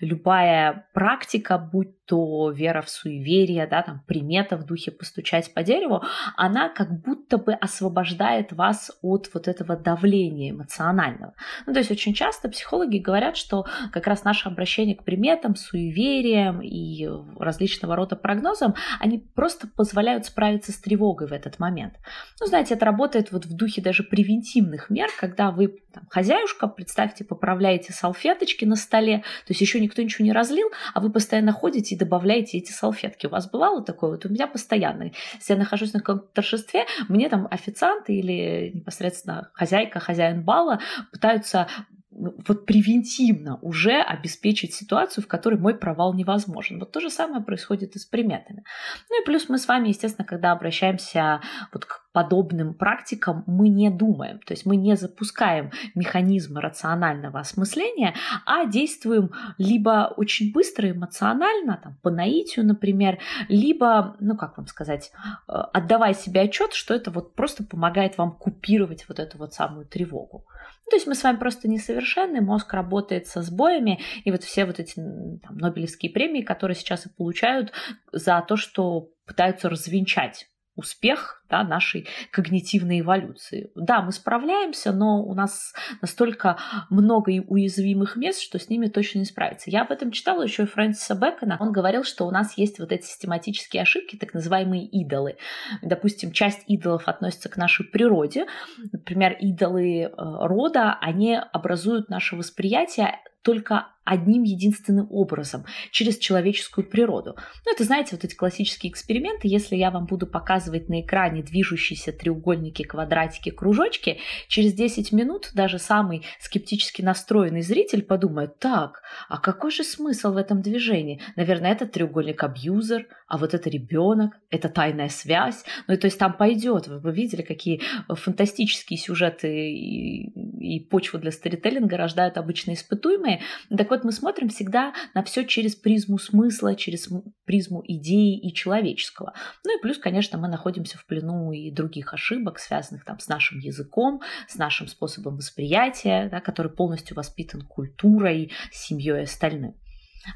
любая 0.00 0.86
практика, 0.92 1.58
будь 1.58 1.99
то 2.10 2.50
вера 2.50 2.82
в 2.82 2.90
суеверие, 2.90 3.68
да, 3.68 3.82
там, 3.82 4.02
примета 4.04 4.56
в 4.56 4.66
духе 4.66 4.90
постучать 4.90 5.54
по 5.54 5.62
дереву, 5.62 6.02
она 6.36 6.68
как 6.68 6.90
будто 6.90 7.38
бы 7.38 7.52
освобождает 7.52 8.52
вас 8.52 8.90
от 9.00 9.30
вот 9.32 9.46
этого 9.46 9.76
давления 9.76 10.50
эмоционального. 10.50 11.34
Ну, 11.66 11.72
то 11.72 11.78
есть 11.78 11.92
очень 11.92 12.12
часто 12.12 12.48
психологи 12.48 12.98
говорят, 12.98 13.36
что 13.36 13.64
как 13.92 14.08
раз 14.08 14.24
наше 14.24 14.48
обращение 14.48 14.96
к 14.96 15.04
приметам, 15.04 15.54
суевериям 15.54 16.60
и 16.60 17.08
различного 17.38 17.94
рода 17.94 18.16
прогнозам, 18.16 18.74
они 18.98 19.18
просто 19.18 19.68
позволяют 19.68 20.26
справиться 20.26 20.72
с 20.72 20.80
тревогой 20.80 21.28
в 21.28 21.32
этот 21.32 21.60
момент. 21.60 21.94
Ну, 22.40 22.46
знаете, 22.46 22.74
это 22.74 22.86
работает 22.86 23.30
вот 23.30 23.46
в 23.46 23.54
духе 23.54 23.82
даже 23.82 24.02
превентивных 24.02 24.90
мер, 24.90 25.08
когда 25.20 25.52
вы 25.52 25.78
там, 25.92 26.08
хозяюшка, 26.10 26.66
представьте, 26.66 27.24
поправляете 27.24 27.92
салфеточки 27.92 28.64
на 28.64 28.74
столе, 28.74 29.18
то 29.18 29.50
есть 29.50 29.60
еще 29.60 29.78
никто 29.78 30.02
ничего 30.02 30.24
не 30.24 30.32
разлил, 30.32 30.70
а 30.92 31.00
вы 31.00 31.12
постоянно 31.12 31.52
ходите 31.52 31.99
добавляете 32.00 32.58
эти 32.58 32.72
салфетки. 32.72 33.26
У 33.26 33.30
вас 33.30 33.48
бывало 33.48 33.82
такое? 33.84 34.10
Вот 34.10 34.26
у 34.26 34.28
меня 34.28 34.46
постоянно. 34.46 35.12
Если 35.34 35.52
я 35.52 35.58
нахожусь 35.58 35.92
на 35.92 36.00
каком-то 36.00 36.26
торжестве, 36.34 36.86
мне 37.08 37.28
там 37.28 37.46
официанты 37.50 38.14
или 38.14 38.72
непосредственно 38.74 39.50
хозяйка, 39.54 40.00
хозяин 40.00 40.42
бала 40.42 40.80
пытаются 41.12 41.68
ну, 42.10 42.34
вот 42.46 42.66
превентивно 42.66 43.58
уже 43.62 43.92
обеспечить 43.92 44.74
ситуацию, 44.74 45.24
в 45.24 45.28
которой 45.28 45.58
мой 45.58 45.74
провал 45.74 46.12
невозможен. 46.12 46.78
Вот 46.78 46.92
то 46.92 47.00
же 47.00 47.08
самое 47.08 47.42
происходит 47.42 47.94
и 47.94 47.98
с 47.98 48.04
приметами. 48.04 48.64
Ну 49.08 49.22
и 49.22 49.24
плюс 49.24 49.48
мы 49.48 49.58
с 49.58 49.68
вами, 49.68 49.88
естественно, 49.88 50.26
когда 50.26 50.52
обращаемся 50.52 51.40
вот 51.72 51.84
к 51.84 52.09
подобным 52.12 52.74
практикам, 52.74 53.44
мы 53.46 53.68
не 53.68 53.88
думаем, 53.90 54.40
то 54.40 54.52
есть 54.52 54.66
мы 54.66 54.76
не 54.76 54.96
запускаем 54.96 55.70
механизмы 55.94 56.60
рационального 56.60 57.40
осмысления, 57.40 58.14
а 58.46 58.66
действуем 58.66 59.30
либо 59.58 60.12
очень 60.16 60.52
быстро 60.52 60.90
эмоционально, 60.90 61.80
там, 61.82 61.98
по 62.02 62.10
наитию, 62.10 62.66
например, 62.66 63.18
либо, 63.48 64.16
ну 64.18 64.36
как 64.36 64.56
вам 64.56 64.66
сказать, 64.66 65.12
э, 65.48 65.52
отдавая 65.52 66.14
себе 66.14 66.42
отчет, 66.42 66.72
что 66.72 66.94
это 66.94 67.10
вот 67.10 67.34
просто 67.34 67.64
помогает 67.64 68.18
вам 68.18 68.32
купировать 68.32 69.06
вот 69.08 69.20
эту 69.20 69.38
вот 69.38 69.54
самую 69.54 69.86
тревогу. 69.86 70.46
Ну, 70.86 70.90
то 70.90 70.96
есть 70.96 71.06
мы 71.06 71.14
с 71.14 71.22
вами 71.22 71.36
просто 71.36 71.68
несовершенны, 71.68 72.40
мозг 72.40 72.72
работает 72.72 73.28
со 73.28 73.42
сбоями, 73.42 74.00
и 74.24 74.32
вот 74.32 74.42
все 74.42 74.64
вот 74.64 74.80
эти 74.80 74.94
там, 74.94 75.58
Нобелевские 75.58 76.10
премии, 76.10 76.42
которые 76.42 76.74
сейчас 76.74 77.06
и 77.06 77.08
получают 77.08 77.72
за 78.10 78.44
то, 78.46 78.56
что 78.56 79.10
пытаются 79.26 79.68
развенчать 79.68 80.49
успех 80.80 81.42
да, 81.48 81.64
нашей 81.64 82.06
когнитивной 82.30 83.00
эволюции. 83.00 83.70
Да, 83.74 84.02
мы 84.02 84.12
справляемся, 84.12 84.92
но 84.92 85.22
у 85.22 85.34
нас 85.34 85.74
настолько 86.00 86.56
много 86.88 87.30
уязвимых 87.48 88.16
мест, 88.16 88.40
что 88.40 88.58
с 88.58 88.68
ними 88.68 88.86
точно 88.86 89.20
не 89.20 89.24
справиться. 89.24 89.70
Я 89.70 89.82
об 89.82 89.90
этом 89.90 90.12
читала 90.12 90.42
еще 90.42 90.62
и 90.62 90.66
Фрэнсиса 90.66 91.14
Бэкона. 91.14 91.56
Он 91.60 91.72
говорил, 91.72 92.04
что 92.04 92.26
у 92.26 92.30
нас 92.30 92.56
есть 92.56 92.78
вот 92.78 92.92
эти 92.92 93.04
систематические 93.04 93.82
ошибки, 93.82 94.16
так 94.16 94.32
называемые 94.32 94.86
идолы. 94.86 95.36
Допустим, 95.82 96.32
часть 96.32 96.62
идолов 96.66 97.08
относится 97.08 97.48
к 97.48 97.56
нашей 97.56 97.86
природе. 97.86 98.46
Например, 98.92 99.32
идолы 99.32 100.02
э, 100.02 100.10
рода, 100.16 100.96
они 101.00 101.36
образуют 101.52 102.08
наше 102.08 102.36
восприятие 102.36 103.18
только 103.42 103.88
одним 104.10 104.42
единственным 104.42 105.06
образом, 105.10 105.64
через 105.92 106.18
человеческую 106.18 106.84
природу. 106.88 107.36
Ну, 107.64 107.72
это, 107.72 107.84
знаете, 107.84 108.10
вот 108.12 108.24
эти 108.24 108.34
классические 108.34 108.90
эксперименты, 108.90 109.46
если 109.46 109.76
я 109.76 109.92
вам 109.92 110.06
буду 110.06 110.26
показывать 110.26 110.88
на 110.88 111.00
экране 111.00 111.44
движущиеся 111.44 112.12
треугольники, 112.12 112.82
квадратики, 112.82 113.50
кружочки, 113.50 114.18
через 114.48 114.72
10 114.74 115.12
минут 115.12 115.50
даже 115.54 115.78
самый 115.78 116.24
скептически 116.40 117.02
настроенный 117.02 117.62
зритель 117.62 118.02
подумает, 118.02 118.58
так, 118.58 119.02
а 119.28 119.38
какой 119.38 119.70
же 119.70 119.84
смысл 119.84 120.32
в 120.32 120.36
этом 120.36 120.60
движении? 120.60 121.20
Наверное, 121.36 121.70
это 121.70 121.86
треугольник 121.86 122.42
абьюзер, 122.42 123.06
а 123.28 123.38
вот 123.38 123.54
это 123.54 123.70
ребенок, 123.70 124.32
это 124.50 124.68
тайная 124.68 125.08
связь. 125.08 125.64
Ну, 125.86 125.94
и 125.94 125.96
то 125.96 126.06
есть 126.08 126.18
там 126.18 126.32
пойдет. 126.32 126.88
Вы 126.88 126.98
бы 126.98 127.12
видели, 127.12 127.42
какие 127.42 127.80
фантастические 128.08 128.98
сюжеты 128.98 129.70
и, 129.70 130.30
и 130.76 130.80
почву 130.80 131.20
для 131.20 131.30
сторителлинга 131.30 131.96
рождают 131.96 132.38
обычно 132.38 132.72
испытуемые. 132.72 133.40
Так 133.76 133.88
вот, 134.00 134.04
мы 134.04 134.12
смотрим 134.12 134.48
всегда 134.48 134.92
на 135.14 135.22
все 135.22 135.44
через 135.44 135.76
призму 135.76 136.18
смысла, 136.18 136.74
через 136.74 137.08
призму 137.44 137.82
идеи 137.86 138.38
и 138.38 138.52
человеческого. 138.52 139.34
Ну 139.64 139.78
и 139.78 139.80
плюс, 139.80 139.98
конечно, 139.98 140.38
мы 140.38 140.48
находимся 140.48 140.98
в 140.98 141.06
плену 141.06 141.52
и 141.52 141.70
других 141.70 142.14
ошибок, 142.14 142.58
связанных 142.58 143.04
там 143.04 143.18
с 143.18 143.28
нашим 143.28 143.58
языком, 143.58 144.22
с 144.48 144.56
нашим 144.56 144.88
способом 144.88 145.36
восприятия, 145.36 146.28
да, 146.30 146.40
который 146.40 146.72
полностью 146.72 147.16
воспитан 147.16 147.62
культурой, 147.62 148.52
семьей 148.72 149.20
и 149.20 149.24
остальным. 149.24 149.76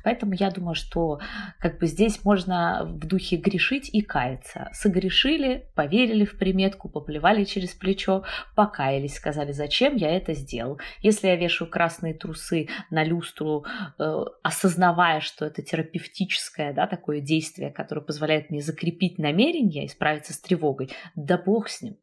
Поэтому 0.02 0.32
я 0.34 0.50
думаю, 0.50 0.74
что 0.74 1.20
как 1.58 1.78
бы 1.78 1.86
здесь 1.86 2.24
можно 2.24 2.84
в 2.84 3.06
духе 3.06 3.36
грешить 3.36 3.90
и 3.92 4.00
каяться. 4.00 4.70
Согрешили, 4.72 5.68
поверили 5.74 6.24
в 6.24 6.38
приметку, 6.38 6.88
поплевали 6.88 7.44
через 7.44 7.74
плечо, 7.74 8.24
покаялись, 8.56 9.16
сказали, 9.16 9.52
зачем 9.52 9.96
я 9.96 10.10
это 10.10 10.32
сделал. 10.34 10.80
Если 11.00 11.28
я 11.28 11.36
вешаю 11.36 11.70
красные 11.70 12.14
трусы 12.14 12.68
на 12.90 13.04
люстру, 13.04 13.64
э, 13.98 14.24
осознавая, 14.42 15.20
что 15.20 15.44
это 15.44 15.62
терапевтическое 15.62 16.72
да, 16.72 16.86
такое 16.86 17.20
действие, 17.20 17.70
которое 17.70 18.00
позволяет 18.00 18.50
мне 18.50 18.62
закрепить 18.62 19.18
намерение 19.18 19.84
и 19.84 19.88
справиться 19.88 20.32
с 20.32 20.40
тревогой, 20.40 20.90
да 21.14 21.36
бог 21.36 21.68
с 21.68 21.82
ним. 21.82 21.96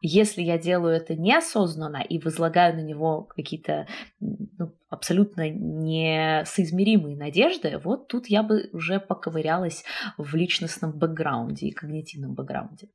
Если 0.00 0.42
я 0.42 0.58
делаю 0.58 0.94
это 0.96 1.14
неосознанно 1.14 1.98
и 1.98 2.18
возлагаю 2.18 2.74
на 2.74 2.80
него 2.80 3.24
какие-то 3.24 3.86
ну, 4.18 4.74
абсолютно 4.88 5.50
несоизмеримые 5.50 7.16
надежды, 7.16 7.78
вот 7.82 8.08
тут 8.08 8.26
я 8.28 8.42
бы 8.42 8.70
уже 8.72 8.98
поковырялась 8.98 9.84
в 10.16 10.34
личностном 10.34 10.92
бэкграунде 10.92 11.66
и 11.66 11.72
когнитивном 11.72 12.34
бэкграунде. 12.34 12.88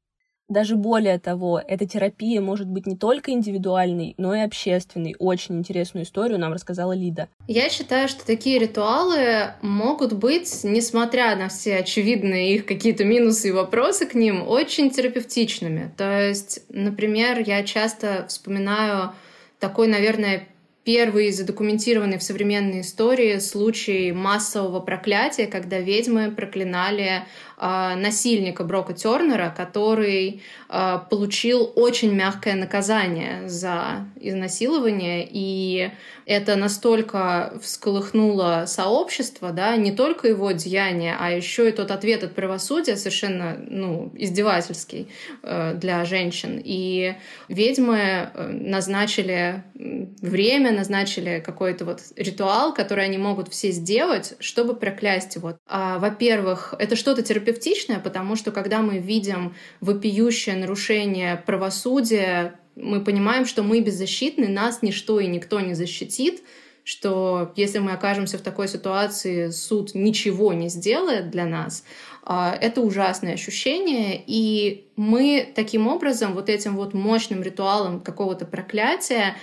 Даже 0.48 0.76
более 0.76 1.18
того, 1.18 1.60
эта 1.66 1.88
терапия 1.88 2.40
может 2.40 2.68
быть 2.68 2.86
не 2.86 2.96
только 2.96 3.32
индивидуальной, 3.32 4.14
но 4.18 4.36
и 4.36 4.42
общественной. 4.42 5.16
Очень 5.18 5.58
интересную 5.58 6.06
историю 6.06 6.38
нам 6.38 6.54
рассказала 6.54 6.94
Лида. 6.94 7.30
Я 7.48 7.70
считаю, 7.70 8.08
что 8.08 8.26
такие 8.26 8.60
ритуалы 8.60 9.54
могут 9.62 10.14
быть, 10.14 10.64
несмотря 10.64 11.36
на 11.36 11.50
все 11.50 11.78
очевидные 11.78 12.56
их 12.56 12.66
какие-то 12.68 13.04
минусы 13.06 13.50
и 13.50 13.52
вопросы 13.52 14.06
к 14.06 14.14
ним, 14.14 14.48
очень 14.48 14.92
терапевтичными. 14.92 15.92
То 15.98 16.28
есть, 16.28 16.62
например, 16.70 17.40
я 17.40 17.64
часто 17.64 18.26
вспоминаю 18.28 19.14
такой, 19.60 19.88
наверное, 19.88 20.48
первый 20.86 21.32
задокументированный 21.32 22.20
в 22.20 22.24
современной 22.24 22.82
истории 22.82 23.40
случай 23.40 24.12
массового 24.12 24.80
проклятия, 24.80 25.48
когда 25.48 25.80
ведьмы 25.80 26.30
проклинали 26.30 27.24
насильника 27.58 28.64
Брока 28.64 28.94
Тернера, 28.94 29.54
который 29.56 30.42
э, 30.70 31.00
получил 31.10 31.72
очень 31.76 32.14
мягкое 32.14 32.56
наказание 32.56 33.48
за 33.48 34.06
изнасилование, 34.20 35.28
и 35.30 35.92
это 36.26 36.56
настолько 36.56 37.54
всколыхнуло 37.62 38.66
сообщество, 38.68 39.52
да, 39.52 39.76
не 39.78 39.92
только 39.92 40.28
его 40.28 40.52
деяние, 40.52 41.16
а 41.20 41.32
еще 41.32 41.70
и 41.70 41.72
тот 41.72 41.92
ответ 41.92 42.24
от 42.24 42.34
правосудия 42.34 42.98
совершенно, 42.98 43.58
ну, 43.68 44.12
издевательский 44.16 45.08
э, 45.44 45.76
для 45.76 46.04
женщин. 46.06 46.60
И 46.64 47.16
ведьмы 47.48 47.98
э, 48.34 48.48
назначили 48.48 49.64
время, 49.76 50.72
назначили 50.72 51.44
какой-то 51.46 51.86
вот 51.86 52.02
ритуал, 52.16 52.74
который 52.74 53.06
они 53.06 53.18
могут 53.18 53.50
все 53.50 53.72
сделать, 53.72 54.34
чтобы 54.40 54.76
проклясть 54.76 55.36
его. 55.36 55.58
А, 55.68 56.00
во-первых, 56.00 56.74
это 56.80 56.96
что-то 56.96 57.22
терапевтичное, 57.46 58.00
потому 58.00 58.36
что 58.36 58.52
когда 58.52 58.82
мы 58.82 58.98
видим 58.98 59.56
вопиющее 59.82 60.56
нарушение 60.56 61.38
правосудия, 61.46 62.60
мы 62.76 63.04
понимаем, 63.04 63.46
что 63.46 63.64
мы 63.64 63.82
беззащитны, 63.82 64.48
нас 64.48 64.82
ничто 64.82 65.20
и 65.20 65.28
никто 65.28 65.60
не 65.60 65.74
защитит, 65.74 66.42
что 66.84 67.54
если 67.56 67.80
мы 67.80 67.94
окажемся 67.94 68.38
в 68.38 68.42
такой 68.42 68.68
ситуации, 68.68 69.50
суд 69.50 69.96
ничего 69.96 70.54
не 70.54 70.70
сделает 70.70 71.32
для 71.32 71.46
нас, 71.46 71.84
а, 72.24 72.56
это 72.60 72.82
ужасное 72.82 73.34
ощущение, 73.34 74.22
и 74.26 74.88
мы 74.96 75.52
таким 75.56 75.88
образом, 75.88 76.34
вот 76.34 76.50
этим 76.50 76.76
вот 76.76 76.94
мощным 76.94 77.42
ритуалом 77.42 78.02
какого-то 78.02 78.46
проклятия, 78.46 79.36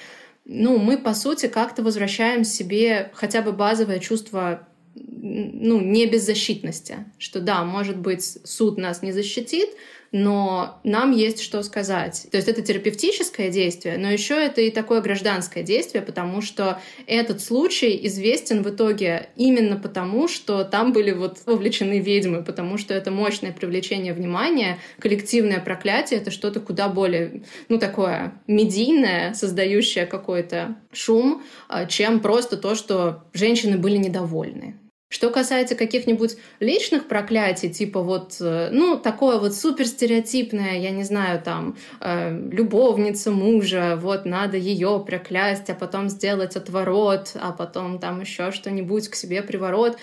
ну, 0.44 0.78
мы, 0.78 0.98
по 0.98 1.14
сути, 1.14 1.46
как-то 1.46 1.82
возвращаем 1.82 2.44
себе 2.44 3.10
хотя 3.14 3.42
бы 3.42 3.52
базовое 3.52 4.00
чувство 4.00 4.66
ну, 4.94 5.80
не 5.80 6.06
беззащитности. 6.06 7.06
Что 7.18 7.40
да, 7.40 7.64
может 7.64 7.96
быть, 7.96 8.38
суд 8.44 8.78
нас 8.78 9.02
не 9.02 9.12
защитит, 9.12 9.70
но 10.12 10.78
нам 10.84 11.10
есть 11.10 11.40
что 11.40 11.62
сказать. 11.62 12.26
То 12.30 12.36
есть 12.36 12.46
это 12.46 12.60
терапевтическое 12.60 13.50
действие, 13.50 13.96
но 13.96 14.10
еще 14.10 14.34
это 14.34 14.60
и 14.60 14.70
такое 14.70 15.00
гражданское 15.00 15.62
действие, 15.62 16.02
потому 16.02 16.42
что 16.42 16.80
этот 17.06 17.40
случай 17.40 17.98
известен 18.06 18.62
в 18.62 18.68
итоге 18.68 19.30
именно 19.36 19.76
потому, 19.76 20.28
что 20.28 20.64
там 20.64 20.92
были 20.92 21.12
вот 21.12 21.38
вовлечены 21.46 21.98
ведьмы, 21.98 22.44
потому 22.44 22.76
что 22.76 22.92
это 22.92 23.10
мощное 23.10 23.52
привлечение 23.52 24.12
внимания, 24.12 24.78
коллективное 24.98 25.60
проклятие— 25.60 26.20
это 26.20 26.30
что-то 26.30 26.60
куда 26.60 26.88
более, 26.88 27.42
ну, 27.70 27.78
такое 27.78 28.34
медийное, 28.46 29.32
создающее 29.32 30.04
какой-то 30.04 30.76
шум, 30.92 31.42
а, 31.68 31.86
чем 31.86 32.20
просто 32.20 32.58
то, 32.58 32.74
что 32.74 33.24
женщины 33.32 33.78
были 33.78 33.96
недовольны. 33.96 34.81
Что 35.12 35.28
касается 35.28 35.74
каких-нибудь 35.74 36.38
личных 36.58 37.06
проклятий, 37.06 37.68
типа 37.68 38.00
вот, 38.00 38.38
э, 38.40 38.70
ну, 38.72 38.98
такое 38.98 39.38
вот 39.38 39.54
супер 39.54 39.86
стереотипное, 39.86 40.78
я 40.78 40.90
не 40.90 41.04
знаю, 41.04 41.42
там, 41.42 41.76
э, 42.00 42.34
любовница 42.50 43.30
мужа, 43.30 43.98
вот 44.00 44.24
надо 44.24 44.56
ее 44.56 45.04
проклясть, 45.06 45.68
а 45.68 45.74
потом 45.74 46.08
сделать 46.08 46.56
отворот, 46.56 47.32
а 47.34 47.52
потом 47.52 47.98
там 47.98 48.22
еще 48.22 48.52
что-нибудь 48.52 49.08
к 49.08 49.14
себе 49.14 49.42
приворот. 49.42 49.98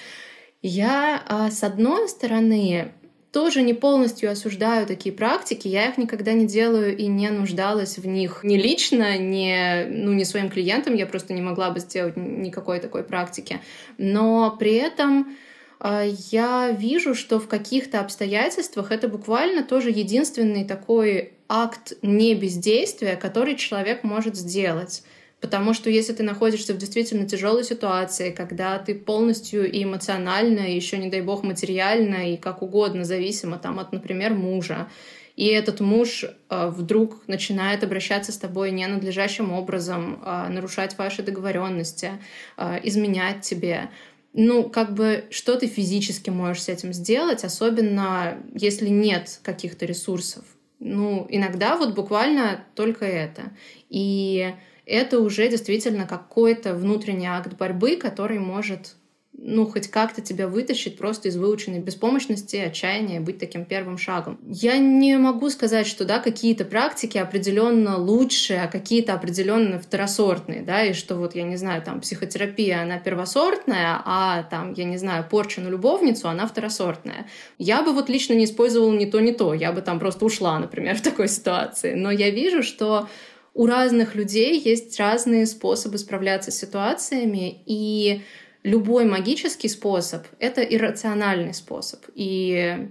Я, 0.61 1.23
э, 1.27 1.49
с 1.49 1.63
одной 1.63 2.07
стороны, 2.07 2.91
тоже 3.31 3.61
не 3.61 3.73
полностью 3.73 4.31
осуждаю 4.31 4.87
такие 4.87 5.13
практики, 5.13 5.67
я 5.67 5.89
их 5.89 5.97
никогда 5.97 6.33
не 6.33 6.47
делаю 6.47 6.97
и 6.97 7.05
не 7.05 7.29
нуждалась 7.29 7.97
в 7.97 8.07
них 8.07 8.39
ни 8.43 8.57
лично, 8.57 9.17
ни, 9.17 9.85
ну, 9.87 10.13
ни 10.13 10.23
своим 10.23 10.49
клиентам, 10.49 10.95
я 10.95 11.05
просто 11.05 11.33
не 11.33 11.41
могла 11.41 11.69
бы 11.69 11.79
сделать 11.79 12.17
никакой 12.17 12.79
такой 12.79 13.03
практики. 13.03 13.61
Но 13.97 14.55
при 14.57 14.73
этом 14.73 15.37
э, 15.79 16.11
я 16.31 16.71
вижу, 16.71 17.13
что 17.13 17.39
в 17.39 17.47
каких-то 17.47 17.99
обстоятельствах 17.99 18.91
это 18.91 19.07
буквально 19.07 19.63
тоже 19.63 19.91
единственный 19.91 20.65
такой 20.65 21.33
акт 21.47 21.93
не 22.01 22.33
бездействия, 22.33 23.15
который 23.15 23.55
человек 23.55 24.03
может 24.03 24.35
сделать. 24.35 25.03
Потому 25.41 25.73
что 25.73 25.89
если 25.89 26.13
ты 26.13 26.23
находишься 26.23 26.73
в 26.73 26.77
действительно 26.77 27.27
тяжелой 27.27 27.63
ситуации, 27.63 28.31
когда 28.31 28.77
ты 28.77 28.93
полностью 28.93 29.71
и 29.71 29.83
эмоционально, 29.83 30.59
и 30.59 30.75
еще, 30.75 30.97
не 30.97 31.09
дай 31.09 31.21
бог, 31.21 31.43
материально, 31.43 32.33
и 32.33 32.37
как 32.37 32.61
угодно 32.61 33.05
зависима 33.05 33.57
там, 33.57 33.79
от, 33.79 33.93
например, 33.93 34.33
мужа, 34.33 34.89
и 35.37 35.45
этот 35.45 35.79
муж 35.79 36.25
э, 36.25 36.67
вдруг 36.67 37.25
начинает 37.27 37.85
обращаться 37.85 38.33
с 38.33 38.37
тобой 38.37 38.71
ненадлежащим 38.71 39.53
образом, 39.53 40.21
э, 40.21 40.49
нарушать 40.49 40.97
ваши 40.97 41.23
договоренности, 41.23 42.11
э, 42.57 42.81
изменять 42.83 43.39
тебе, 43.39 43.89
ну, 44.33 44.69
как 44.69 44.93
бы, 44.93 45.23
что 45.29 45.55
ты 45.55 45.67
физически 45.67 46.29
можешь 46.29 46.63
с 46.63 46.69
этим 46.69 46.91
сделать, 46.91 47.45
особенно 47.45 48.37
если 48.53 48.89
нет 48.89 49.39
каких-то 49.41 49.85
ресурсов. 49.85 50.43
Ну, 50.79 51.25
иногда 51.29 51.77
вот 51.77 51.95
буквально 51.95 52.65
только 52.75 53.05
это. 53.05 53.53
И 53.89 54.53
это 54.89 55.19
уже 55.19 55.47
действительно 55.47 56.07
какой-то 56.07 56.73
внутренний 56.73 57.27
акт 57.27 57.53
борьбы, 57.53 57.95
который 57.95 58.39
может 58.39 58.95
ну, 59.41 59.65
хоть 59.65 59.87
как-то 59.87 60.21
тебя 60.21 60.47
вытащить 60.47 60.97
просто 60.97 61.29
из 61.29 61.37
выученной 61.37 61.79
беспомощности, 61.79 62.57
отчаяния, 62.57 63.21
быть 63.21 63.39
таким 63.39 63.63
первым 63.63 63.97
шагом. 63.97 64.37
Я 64.45 64.77
не 64.77 65.17
могу 65.17 65.49
сказать, 65.49 65.87
что, 65.87 66.03
да, 66.03 66.19
какие-то 66.19 66.65
практики 66.65 67.17
определенно 67.17 67.97
лучше, 67.97 68.55
а 68.55 68.67
какие-то 68.67 69.13
определенно 69.13 69.79
второсортные, 69.79 70.61
да, 70.61 70.83
и 70.83 70.93
что 70.93 71.15
вот, 71.15 71.35
я 71.35 71.43
не 71.43 71.55
знаю, 71.55 71.81
там, 71.81 72.01
психотерапия, 72.01 72.81
она 72.81 72.97
первосортная, 72.97 74.01
а 74.05 74.43
там, 74.43 74.73
я 74.73 74.83
не 74.83 74.97
знаю, 74.97 75.25
порча 75.29 75.61
на 75.61 75.69
любовницу, 75.69 76.27
она 76.27 76.45
второсортная. 76.45 77.27
Я 77.57 77.81
бы 77.81 77.93
вот 77.93 78.09
лично 78.09 78.33
не 78.33 78.45
использовала 78.45 78.91
ни 78.91 79.05
то, 79.05 79.19
ни 79.19 79.31
то, 79.31 79.53
я 79.53 79.71
бы 79.71 79.81
там 79.81 79.99
просто 79.99 80.25
ушла, 80.25 80.59
например, 80.59 80.95
в 80.97 81.01
такой 81.01 81.29
ситуации. 81.29 81.93
Но 81.93 82.11
я 82.11 82.29
вижу, 82.29 82.61
что 82.61 83.07
у 83.53 83.65
разных 83.65 84.15
людей 84.15 84.59
есть 84.59 84.99
разные 84.99 85.45
способы 85.45 85.97
справляться 85.97 86.51
с 86.51 86.59
ситуациями, 86.59 87.61
и 87.65 88.21
любой 88.63 89.05
магический 89.05 89.69
способ— 89.69 90.23
это 90.39 90.61
иррациональный 90.61 91.53
способ. 91.53 92.01
И 92.15 92.89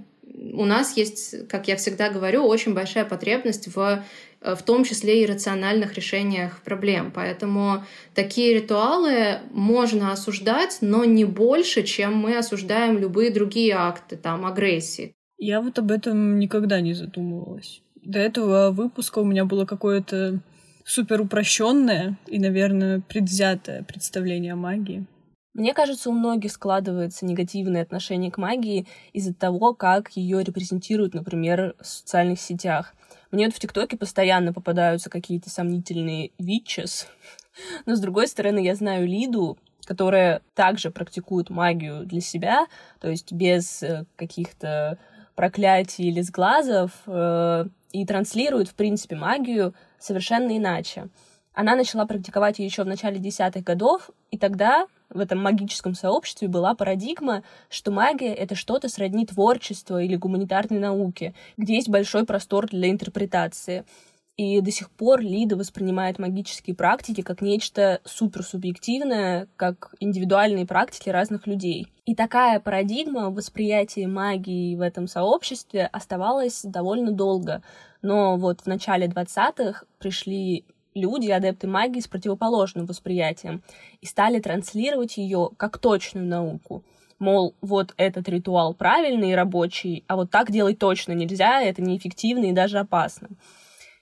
у 0.52 0.64
нас 0.64 0.96
есть, 0.96 1.48
как 1.48 1.68
я 1.68 1.76
всегда 1.76 2.10
говорю, 2.10 2.44
очень 2.44 2.74
большая 2.74 3.04
потребность 3.04 3.74
в 3.74 4.02
в 4.40 4.62
том 4.62 4.84
числе 4.84 5.22
и 5.22 5.26
рациональных 5.26 5.94
решениях 5.94 6.62
проблем. 6.62 7.10
Поэтому 7.12 7.84
такие 8.14 8.54
ритуалы 8.54 9.40
можно 9.50 10.12
осуждать, 10.12 10.78
но 10.80 11.04
не 11.04 11.24
больше, 11.24 11.82
чем 11.82 12.14
мы 12.14 12.36
осуждаем 12.38 12.98
любые 12.98 13.30
другие 13.30 13.74
акты 13.74 14.16
там, 14.16 14.46
агрессии. 14.46 15.12
Я 15.38 15.60
вот 15.60 15.78
об 15.78 15.90
этом 15.90 16.38
никогда 16.38 16.80
не 16.80 16.94
задумывалась. 16.94 17.82
До 18.08 18.18
этого 18.18 18.70
выпуска 18.70 19.18
у 19.18 19.24
меня 19.24 19.44
было 19.44 19.66
какое-то 19.66 20.40
супер 20.82 21.20
упрощенное 21.20 22.16
и, 22.26 22.38
наверное, 22.38 23.02
предвзятое 23.06 23.82
представление 23.82 24.54
о 24.54 24.56
магии. 24.56 25.04
Мне 25.52 25.74
кажется, 25.74 26.08
у 26.08 26.14
многих 26.14 26.52
складывается 26.52 27.26
негативное 27.26 27.82
отношение 27.82 28.30
к 28.30 28.38
магии 28.38 28.86
из-за 29.12 29.34
того, 29.34 29.74
как 29.74 30.12
ее 30.12 30.42
репрезентируют, 30.42 31.12
например, 31.12 31.74
в 31.78 31.84
социальных 31.84 32.40
сетях. 32.40 32.94
Мне 33.30 33.44
вот 33.44 33.54
в 33.54 33.58
ТикТоке 33.58 33.98
постоянно 33.98 34.54
попадаются 34.54 35.10
какие-то 35.10 35.50
сомнительные 35.50 36.30
витчес, 36.38 37.08
но, 37.84 37.94
с 37.94 38.00
другой 38.00 38.26
стороны, 38.26 38.64
я 38.64 38.74
знаю 38.74 39.06
Лиду, 39.06 39.58
которая 39.84 40.40
также 40.54 40.90
практикует 40.90 41.50
магию 41.50 42.06
для 42.06 42.22
себя, 42.22 42.68
то 43.00 43.10
есть 43.10 43.32
без 43.32 43.82
э, 43.82 44.06
каких-то 44.16 44.96
проклятий 45.34 46.08
или 46.08 46.22
сглазов, 46.22 46.90
э, 47.06 47.66
и 47.92 48.04
транслирует, 48.04 48.68
в 48.68 48.74
принципе, 48.74 49.16
магию 49.16 49.74
совершенно 49.98 50.56
иначе. 50.56 51.08
Она 51.54 51.74
начала 51.74 52.06
практиковать 52.06 52.58
ее 52.58 52.66
еще 52.66 52.84
в 52.84 52.86
начале 52.86 53.18
десятых 53.18 53.64
годов, 53.64 54.10
и 54.30 54.38
тогда 54.38 54.86
в 55.10 55.18
этом 55.18 55.42
магическом 55.42 55.94
сообществе 55.94 56.46
была 56.46 56.74
парадигма, 56.74 57.42
что 57.68 57.90
магия— 57.90 58.34
это 58.34 58.54
что-то 58.54 58.88
сродни 58.88 59.26
творчества 59.26 60.02
или 60.02 60.16
гуманитарной 60.16 60.78
науки, 60.78 61.34
где 61.56 61.74
есть 61.76 61.88
большой 61.88 62.26
простор 62.26 62.68
для 62.68 62.90
интерпретации. 62.90 63.84
И 64.38 64.60
до 64.60 64.70
сих 64.70 64.88
пор 64.90 65.20
Лида 65.20 65.56
воспринимает 65.56 66.20
магические 66.20 66.76
практики 66.76 67.22
как 67.22 67.42
нечто 67.42 68.00
суперсубъективное, 68.04 69.48
как 69.56 69.92
индивидуальные 69.98 70.64
практики 70.64 71.10
разных 71.10 71.48
людей. 71.48 71.88
И 72.06 72.14
такая 72.14 72.60
парадигма 72.60 73.30
восприятия 73.30 74.06
магии 74.06 74.76
в 74.76 74.80
этом 74.80 75.08
сообществе 75.08 75.86
оставалась 75.86 76.62
довольно 76.62 77.10
долго. 77.10 77.62
Но 78.00 78.36
вот 78.36 78.60
в 78.60 78.66
начале 78.66 79.08
20-х 79.08 79.84
пришли 79.98 80.64
люди, 80.94 81.30
адепты 81.30 81.66
магии 81.66 82.00
с 82.00 82.06
противоположным 82.06 82.86
восприятием, 82.86 83.64
и 84.00 84.06
стали 84.06 84.38
транслировать 84.38 85.16
ее 85.16 85.50
как 85.56 85.78
точную 85.78 86.28
науку. 86.28 86.84
Мол, 87.18 87.56
вот 87.60 87.92
этот 87.96 88.28
ритуал 88.28 88.72
правильный 88.72 89.32
и 89.32 89.34
рабочий, 89.34 90.04
а 90.06 90.14
вот 90.14 90.30
так 90.30 90.52
делать 90.52 90.78
точно 90.78 91.10
нельзя, 91.12 91.60
это 91.60 91.82
неэффективно 91.82 92.44
и 92.44 92.52
даже 92.52 92.78
опасно. 92.78 93.30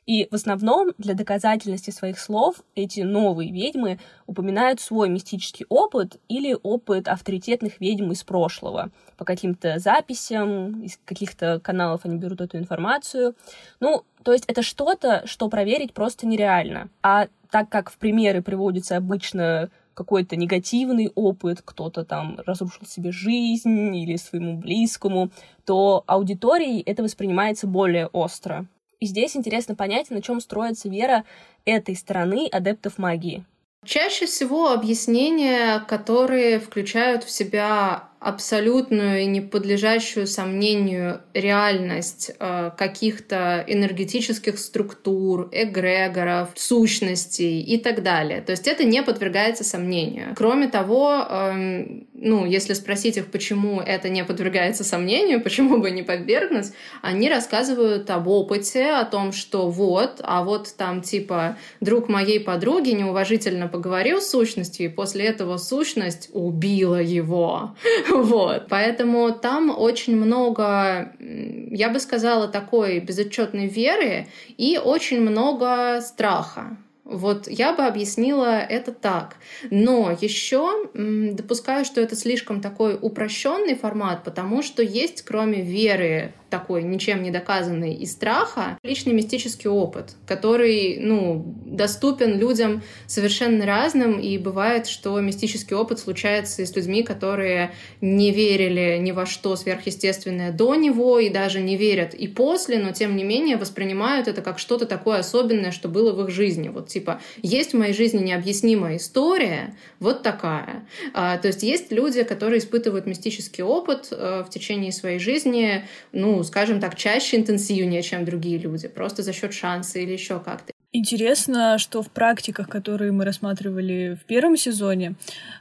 И 0.06 0.28
в 0.30 0.34
основном 0.34 0.92
для 0.98 1.14
доказательности 1.14 1.90
своих 1.90 2.20
слов 2.20 2.62
эти 2.76 3.00
новые 3.00 3.52
ведьмы 3.52 3.98
упоминают 4.26 4.80
свой 4.80 5.08
мистический 5.08 5.66
опыт 5.68 6.20
или 6.28 6.56
опыт 6.62 7.08
авторитетных 7.08 7.80
ведьм 7.80 8.12
из 8.12 8.22
прошлого. 8.22 8.90
По 9.16 9.24
каким-то 9.24 9.80
записям, 9.80 10.82
из 10.82 10.98
каких-то 11.04 11.60
каналов 11.60 12.04
они 12.04 12.16
берут 12.16 12.40
эту 12.40 12.56
информацию. 12.56 13.34
Ну, 13.80 14.04
то 14.22 14.32
есть 14.32 14.44
это 14.46 14.62
что-то, 14.62 15.26
что 15.26 15.48
проверить 15.48 15.92
просто 15.92 16.26
нереально. 16.26 16.88
А 17.02 17.26
так 17.50 17.68
как 17.68 17.90
в 17.90 17.98
примеры 17.98 18.42
приводится 18.42 18.96
обычно 18.96 19.70
какой-то 19.94 20.36
негативный 20.36 21.10
опыт, 21.14 21.62
кто-то 21.64 22.04
там 22.04 22.38
разрушил 22.46 22.86
себе 22.86 23.10
жизнь 23.10 23.96
или 23.96 24.16
своему 24.16 24.58
близкому, 24.58 25.30
то 25.64 26.04
аудиторией 26.06 26.82
это 26.82 27.02
воспринимается 27.02 27.66
более 27.66 28.06
остро. 28.08 28.66
И 29.06 29.08
здесь 29.08 29.36
интересно 29.36 29.76
понять, 29.76 30.10
на 30.10 30.20
чем 30.20 30.40
строится 30.40 30.88
вера 30.88 31.24
этой 31.64 31.94
стороны 31.94 32.48
адептов 32.50 32.98
магии. 32.98 33.44
Чаще 33.84 34.26
всего 34.26 34.72
объяснения, 34.72 35.78
которые 35.78 36.58
включают 36.58 37.22
в 37.22 37.30
себя 37.30 38.08
абсолютную 38.18 39.22
и 39.22 39.26
не 39.26 39.40
подлежащую 39.40 40.26
сомнению 40.26 41.20
реальность 41.34 42.32
э, 42.38 42.70
каких-то 42.76 43.64
энергетических 43.66 44.58
структур, 44.58 45.48
эгрегоров, 45.52 46.50
сущностей 46.54 47.60
и 47.60 47.78
так 47.78 48.02
далее. 48.02 48.40
То 48.40 48.52
есть 48.52 48.66
это 48.66 48.84
не 48.84 49.02
подвергается 49.02 49.64
сомнению. 49.64 50.34
Кроме 50.34 50.68
того, 50.68 51.26
э, 51.28 51.84
ну, 52.14 52.46
если 52.46 52.72
спросить 52.72 53.16
их, 53.16 53.30
почему 53.30 53.80
это 53.80 54.08
не 54.08 54.24
подвергается 54.24 54.82
сомнению, 54.82 55.42
почему 55.42 55.78
бы 55.78 55.90
не 55.90 56.02
подвергнуть, 56.02 56.66
они 57.02 57.28
рассказывают 57.28 58.08
об 58.10 58.28
опыте, 58.28 58.92
о 58.92 59.04
том, 59.04 59.32
что 59.32 59.70
вот, 59.70 60.20
а 60.22 60.42
вот 60.42 60.74
там 60.76 61.02
типа 61.02 61.58
друг 61.80 62.08
моей 62.08 62.40
подруги 62.40 62.90
неуважительно 62.90 63.68
поговорил 63.68 64.20
с 64.20 64.30
сущностью, 64.30 64.86
и 64.86 64.88
после 64.88 65.26
этого 65.26 65.58
сущность 65.58 66.30
убила 66.32 67.00
его. 67.00 67.76
Вот. 68.12 68.66
Поэтому 68.68 69.32
там 69.32 69.74
очень 69.76 70.16
много, 70.16 71.12
я 71.18 71.88
бы 71.90 71.98
сказала, 72.00 72.48
такой 72.48 73.00
безотчетной 73.00 73.66
веры 73.66 74.26
и 74.56 74.78
очень 74.82 75.20
много 75.20 76.00
страха. 76.00 76.76
Вот 77.04 77.46
я 77.46 77.72
бы 77.72 77.84
объяснила 77.84 78.58
это 78.58 78.90
так. 78.90 79.36
Но 79.70 80.16
еще 80.20 80.88
допускаю, 80.92 81.84
что 81.84 82.00
это 82.00 82.16
слишком 82.16 82.60
такой 82.60 82.98
упрощенный 83.00 83.76
формат, 83.76 84.24
потому 84.24 84.62
что 84.62 84.82
есть, 84.82 85.22
кроме 85.22 85.62
веры 85.62 86.34
такой 86.58 86.82
ничем 86.82 87.22
не 87.22 87.30
доказанный 87.30 87.92
и 87.92 88.06
страха, 88.06 88.78
личный 88.82 89.12
мистический 89.12 89.68
опыт, 89.68 90.16
который, 90.26 90.98
ну, 90.98 91.54
доступен 91.66 92.38
людям 92.38 92.82
совершенно 93.06 93.66
разным, 93.66 94.18
и 94.18 94.38
бывает, 94.38 94.86
что 94.86 95.20
мистический 95.20 95.76
опыт 95.76 95.98
случается 95.98 96.62
и 96.62 96.66
с 96.66 96.74
людьми, 96.74 97.02
которые 97.02 97.72
не 98.00 98.30
верили 98.32 98.96
ни 99.00 99.12
во 99.12 99.26
что 99.26 99.54
сверхъестественное 99.56 100.50
до 100.50 100.74
него, 100.76 101.18
и 101.18 101.28
даже 101.28 101.60
не 101.60 101.76
верят 101.76 102.14
и 102.14 102.26
после, 102.26 102.78
но 102.78 102.92
тем 102.92 103.16
не 103.16 103.24
менее 103.24 103.58
воспринимают 103.58 104.26
это 104.26 104.40
как 104.40 104.58
что-то 104.58 104.86
такое 104.86 105.18
особенное, 105.18 105.72
что 105.72 105.88
было 105.88 106.12
в 106.12 106.22
их 106.22 106.30
жизни. 106.30 106.68
Вот 106.68 106.88
типа, 106.88 107.20
есть 107.42 107.74
в 107.74 107.78
моей 107.78 107.92
жизни 107.92 108.24
необъяснимая 108.24 108.96
история, 108.96 109.74
вот 110.00 110.22
такая. 110.22 110.86
А, 111.12 111.36
то 111.36 111.48
есть 111.48 111.62
есть 111.62 111.92
люди, 111.92 112.22
которые 112.22 112.60
испытывают 112.60 113.06
мистический 113.06 113.62
опыт 113.62 114.08
а, 114.10 114.42
в 114.42 114.48
течение 114.48 114.92
своей 114.92 115.18
жизни, 115.18 115.84
ну, 116.12 116.42
скажем 116.46 116.80
так, 116.80 116.94
чаще, 116.94 117.36
интенсивнее, 117.36 118.02
чем 118.02 118.24
другие 118.24 118.58
люди, 118.58 118.88
просто 118.88 119.22
за 119.22 119.32
счет 119.32 119.52
шанса 119.52 119.98
или 119.98 120.12
еще 120.12 120.40
как-то. 120.40 120.72
Интересно, 120.92 121.76
что 121.78 122.02
в 122.02 122.10
практиках, 122.10 122.68
которые 122.68 123.12
мы 123.12 123.26
рассматривали 123.26 124.18
в 124.18 124.24
первом 124.24 124.56
сезоне, 124.56 125.14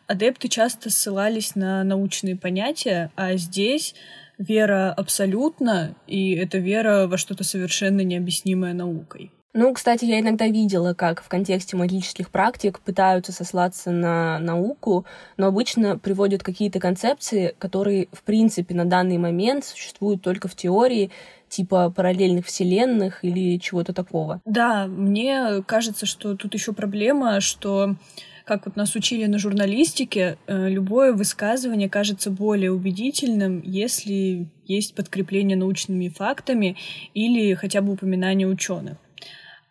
адепты 0.08 0.48
часто 0.48 0.90
ссылались 0.90 1.56
на 1.56 1.84
научные 1.84 2.38
понятия, 2.38 3.12
а 3.18 3.36
здесь 3.36 3.96
вера 4.38 4.94
абсолютно, 4.94 5.96
и 6.08 6.36
это 6.36 6.58
вера 6.58 7.08
во 7.08 7.18
что-то 7.18 7.44
совершенно 7.44 8.02
необъяснимое 8.02 8.74
наукой. 8.74 9.32
Ну, 9.58 9.74
кстати, 9.74 10.04
я 10.04 10.20
иногда 10.20 10.48
видела, 10.48 10.94
как 10.94 11.24
в 11.24 11.30
контексте 11.30 11.78
магических 11.78 12.30
практик 12.30 12.82
пытаются 12.82 13.32
сослаться 13.32 13.90
на 13.90 14.38
науку, 14.40 15.06
но 15.38 15.48
обычно 15.48 15.98
приводят 15.98 16.44
какие-то 16.44 16.82
концепции, 16.82 17.56
которые, 17.58 18.10
в 18.12 18.24
принципе, 18.24 18.76
на 18.76 18.84
данный 18.84 19.18
момент 19.18 19.64
существуют 19.64 20.22
только 20.22 20.50
в 20.50 20.56
теории, 20.56 21.10
типа 21.48 21.90
параллельных 21.90 22.46
вселенных 22.46 23.24
или 23.24 23.58
чего-то 23.58 23.94
такого. 23.94 24.42
Да, 24.44 24.88
мне 24.88 25.64
кажется, 25.66 26.06
что 26.06 26.36
тут 26.36 26.54
еще 26.54 26.74
проблема, 26.74 27.40
что 27.40 27.96
как 28.44 28.66
вот 28.66 28.76
нас 28.76 28.94
учили 28.94 29.26
на 29.26 29.40
журналистике, 29.40 30.38
э, 30.48 30.68
любое 30.68 31.14
высказывание 31.14 31.90
кажется 31.90 32.30
более 32.30 32.74
убедительным, 32.74 33.62
если 33.64 34.48
есть 34.66 34.96
подкрепление 34.96 35.56
научными 35.56 36.10
фактами 36.10 36.76
или 37.14 37.54
хотя 37.54 37.80
бы 37.80 37.94
упоминание 37.94 38.50
ученых. 38.50 38.98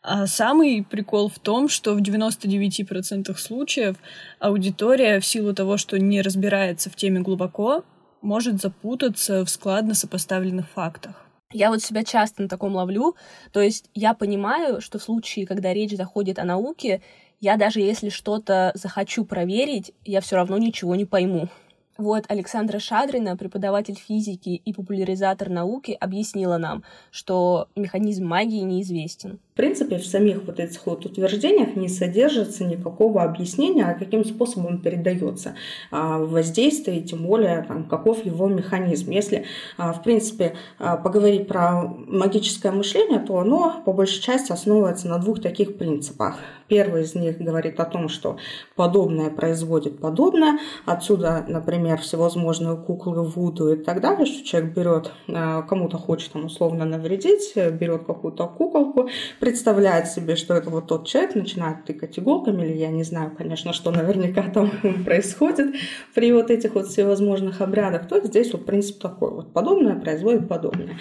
А 0.07 0.27
самый 0.27 0.85
прикол 0.85 1.31
в 1.31 1.38
том, 1.38 1.71
что 1.71 1.95
в 1.95 2.03
99% 2.03 3.35
случаев 3.38 3.97
аудитория 4.38 5.19
в 5.19 5.25
силу 5.25 5.55
того, 5.55 5.79
что 5.79 5.99
не 5.99 6.21
разбирается 6.21 6.90
в 6.90 6.95
теме 6.95 7.21
глубоко, 7.21 7.85
может 8.21 8.61
запутаться 8.61 9.47
в 9.47 9.49
складно 9.49 9.95
сопоставленных 9.95 10.69
фактах. 10.69 11.25
Я 11.55 11.71
вот 11.71 11.83
себя 11.83 12.05
часто 12.05 12.43
на 12.43 12.49
таком 12.51 12.75
ловлю. 12.75 13.17
То 13.51 13.62
есть 13.62 13.88
я 13.95 14.12
понимаю, 14.12 14.83
что 14.83 14.99
в 14.99 15.03
случае, 15.03 15.47
когда 15.47 15.73
речь 15.73 15.97
заходит 15.97 16.38
о 16.38 16.45
науке, 16.45 17.01
я 17.40 17.57
даже 17.57 17.81
если 17.81 18.11
что-то 18.11 18.73
захочу 18.75 19.25
проверить, 19.25 19.93
я 20.05 20.21
все 20.21 20.37
равно 20.37 20.59
ничего 20.59 20.97
не 20.97 21.07
пойму. 21.07 21.49
Вот 21.97 22.25
Александра 22.29 22.81
Шадрина, 22.81 23.37
преподаватель 23.37 23.95
физики 23.95 24.61
и 24.65 24.73
популяризатор 24.73 25.49
науки, 25.49 25.97
объяснила 26.01 26.59
нам, 26.59 26.83
что 27.13 27.69
механизм 27.77 28.27
магии 28.27 28.63
неизвестен. 28.63 29.39
В 29.53 29.57
принципе, 29.57 29.99
в 29.99 30.05
самих 30.05 30.43
вот 30.43 30.59
этих 30.59 30.85
вот 30.85 31.07
утверждениях 31.07 31.77
не 31.77 31.89
содержится 31.89 32.65
никакого 32.65 33.23
объяснения, 33.23 33.85
а 33.85 33.95
каким 33.95 34.25
способом 34.25 34.79
передается 34.79 35.55
а, 35.93 36.19
воздействие, 36.19 37.03
тем 37.03 37.25
более 37.25 37.63
там, 37.63 37.85
каков 37.85 38.25
его 38.25 38.49
механизм. 38.49 39.13
Если, 39.13 39.45
а, 39.79 39.93
в 39.93 40.03
принципе, 40.03 40.57
а, 40.81 40.97
поговорить 40.97 41.47
про 41.47 41.85
магическое 41.85 42.73
мышление, 42.73 43.21
то 43.21 43.39
оно 43.39 43.81
по 43.85 43.93
большей 43.93 44.21
части 44.21 44.51
основывается 44.51 45.07
на 45.07 45.19
двух 45.19 45.41
таких 45.41 45.79
принципах. 45.79 46.41
Первый 46.67 47.03
из 47.03 47.15
них 47.15 47.39
говорит 47.39 47.79
о 47.79 47.85
том, 47.85 48.09
что 48.09 48.39
подобное 48.75 49.31
производит 49.31 50.01
подобное. 50.01 50.59
Отсюда, 50.87 51.45
например, 51.47 51.84
всевозможные 51.97 52.77
куклы 52.77 53.23
Вуду 53.23 53.73
и 53.73 53.77
так 53.77 54.01
далее, 54.01 54.27
что 54.27 54.44
человек 54.44 54.75
берет, 54.75 55.12
кому-то 55.27 55.99
хочет 55.99 56.33
там 56.33 56.47
условно 56.47 56.85
навредить, 56.85 57.53
берет 57.55 58.05
какую-то 58.05 58.47
куколку, 58.47 59.09
представляет 59.40 60.09
себе, 60.09 60.37
что 60.37 60.55
это 60.55 60.70
вот 60.70 60.87
тот 60.87 61.07
человек, 61.07 61.35
начинает 61.35 61.85
тыкать 61.85 62.18
иголками, 62.18 62.64
или 62.64 62.77
я 62.77 62.88
не 62.88 63.03
знаю, 63.03 63.33
конечно, 63.37 63.73
что 63.73 63.90
наверняка 63.90 64.42
там 64.42 64.70
происходит 65.05 65.75
при 66.14 66.33
вот 66.33 66.51
этих 66.51 66.75
вот 66.75 66.87
всевозможных 66.88 67.61
обрядах, 67.61 68.09
то 68.09 68.20
здесь 68.20 68.53
вот 68.53 68.66
принцип 68.66 69.01
такой, 69.01 69.31
вот 69.31 69.53
подобное 69.53 69.94
производит 69.94 70.49
подобное. 70.49 70.97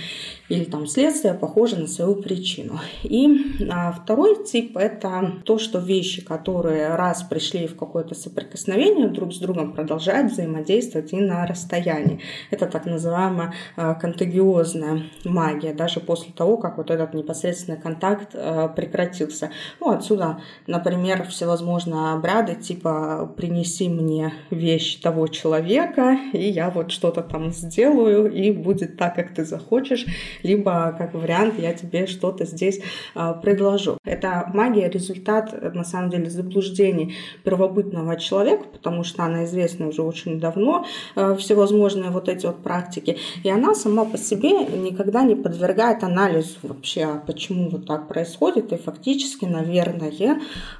Или 0.54 0.66
там 0.66 0.88
следствие 0.88 1.34
похоже 1.34 1.78
на 1.78 1.88
свою 1.88 2.16
причину. 2.16 2.80
И 3.04 3.56
а, 3.72 3.92
второй 3.92 4.44
тип– 4.44 4.78
это 4.78 5.34
то, 5.44 5.58
что 5.58 5.80
вещи, 5.80 6.24
которые 6.24 6.96
раз 6.96 7.24
пришли 7.24 7.68
в 7.68 7.76
какое-то 7.76 8.13
соприкосновение 8.13 9.08
друг 9.08 9.34
с 9.34 9.38
другом, 9.38 9.74
продолжают 9.74 10.32
взаимодействовать 10.32 11.13
и 11.13 11.18
на 11.18 11.46
расстоянии. 11.48 12.20
Это 12.52 12.68
так 12.68 12.86
называемая 12.86 13.54
а, 13.76 13.96
контагиозная 13.96 15.04
магия, 15.26 15.74
даже 15.74 16.00
после 16.00 16.34
того, 16.34 16.58
как 16.58 16.78
вот 16.78 16.92
этот 16.92 17.13
непосредственный 17.13 17.80
контакт 17.80 18.36
Э, 18.46 18.68
прекратился. 18.76 19.52
Ну, 19.80 19.92
отсюда, 19.92 20.39
например, 20.68 21.26
всевозможные 21.28 22.13
обряды, 22.13 22.56
типа 22.56 23.32
«принеси 23.38 23.88
мне 23.88 24.34
вещь 24.50 25.00
того 25.00 25.28
человека, 25.28 26.18
и 26.34 26.50
я 26.50 26.70
вот 26.70 26.92
что-то 26.92 27.22
там 27.22 27.52
сделаю, 27.52 28.32
и 28.32 28.52
будет 28.52 28.98
так, 28.98 29.16
как 29.16 29.34
ты 29.34 29.46
захочешь», 29.46 30.06
либо, 30.44 30.94
как 30.98 31.14
вариант, 31.14 31.60
я 31.60 31.74
тебе 31.74 32.08
что-то 32.08 32.46
здесь 32.46 32.80
э, 33.16 33.34
предложу. 33.42 33.98
Это 34.06 34.50
магия– 34.54 34.90
результат, 34.90 35.74
на 35.74 35.84
самом 35.84 36.10
деле, 36.10 36.30
заблуждений 36.30 37.16
первобытного 37.44 38.20
человека, 38.20 38.66
потому 38.72 39.04
что 39.04 39.24
она 39.24 39.46
известна 39.46 39.88
уже 39.88 40.02
очень 40.02 40.40
давно, 40.40 40.86
э, 41.16 41.36
всевозможные 41.40 42.12
вот 42.12 42.30
эти 42.30 42.46
вот 42.46 42.62
практики, 42.62 43.18
и 43.44 43.50
она 43.50 43.74
сама 43.74 44.06
по 44.06 44.18
себе 44.18 44.52
никогда 44.66 45.24
не 45.24 45.36
подвергает 45.36 46.04
анализу 46.04 46.58
вообще, 46.62 47.04
а 47.04 47.24
почему 47.26 47.70
вот 47.70 47.86
так 47.86 48.08
происходит 48.08 48.72
и 48.74 48.78
фактически, 48.78 49.46
наверное, 49.46 50.04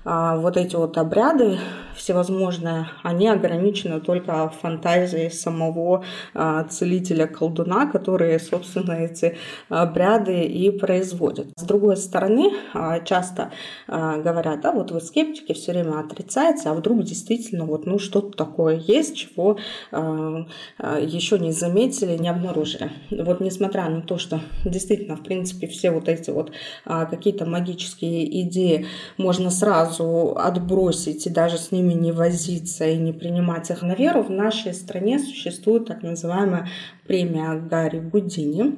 а, 0.04 0.38
вот 0.38 0.58
эти 0.58 0.76
вот 0.76 0.98
обряды 0.98 1.58
всевозможные, 1.96 2.88
они 3.04 3.28
ограничены 3.28 4.00
только 4.00 4.52
фантазией 4.62 5.30
самого 5.30 6.04
а, 6.34 6.64
целителя-колдуна, 6.64 7.88
которые, 7.88 8.40
собственно, 8.40 8.94
эти 8.94 9.38
обряды 9.70 10.44
и 10.44 10.72
производят. 10.72 11.48
С 11.58 11.64
другой 11.64 11.98
стороны, 11.98 12.52
а, 12.74 13.00
часто 13.00 13.52
говорят, 13.88 14.62
да, 14.62 14.72
вот 14.72 14.92
вы 14.92 15.02
скептики 15.02 15.54
все 15.54 15.74
время 15.74 16.00
отрицаете, 16.00 16.70
а 16.70 16.74
вдруг 16.74 17.04
действительно 17.04 17.66
вот, 17.66 17.86
ну, 17.86 18.00
что-то 18.00 18.38
такое 18.38 18.78
есть, 18.78 19.18
чего 19.18 19.58
еще 19.92 21.40
не 21.40 21.52
заметили, 21.52 22.18
не 22.18 22.30
обнаружили. 22.30 22.92
Вот 23.12 23.40
несмотря 23.42 23.90
на 23.90 24.02
то, 24.02 24.18
что 24.18 24.40
действительно, 24.66 25.16
в 25.16 25.24
принципе, 25.24 25.68
все 25.68 25.92
вот 25.92 26.08
эти 26.08 26.30
вот 26.30 26.52
какие 26.86 27.34
какие-то 27.34 27.46
магические 27.46 28.42
идеи 28.44 28.86
можно 29.18 29.50
сразу 29.50 30.36
отбросить 30.38 31.26
и 31.26 31.30
даже 31.30 31.58
с 31.58 31.72
ними 31.72 31.94
не 31.94 32.12
возиться 32.12 32.86
и 32.86 32.98
не 32.98 33.12
принимать 33.12 33.70
их 33.70 33.82
на 33.82 33.96
веру, 33.96 34.24
в 34.24 34.30
нашей 34.30 34.74
стране 34.74 35.20
существует 35.20 35.86
так 35.86 36.04
называемая 36.04 36.68
премия 37.08 37.54
Гарри 37.54 38.00
Гудини. 38.00 38.76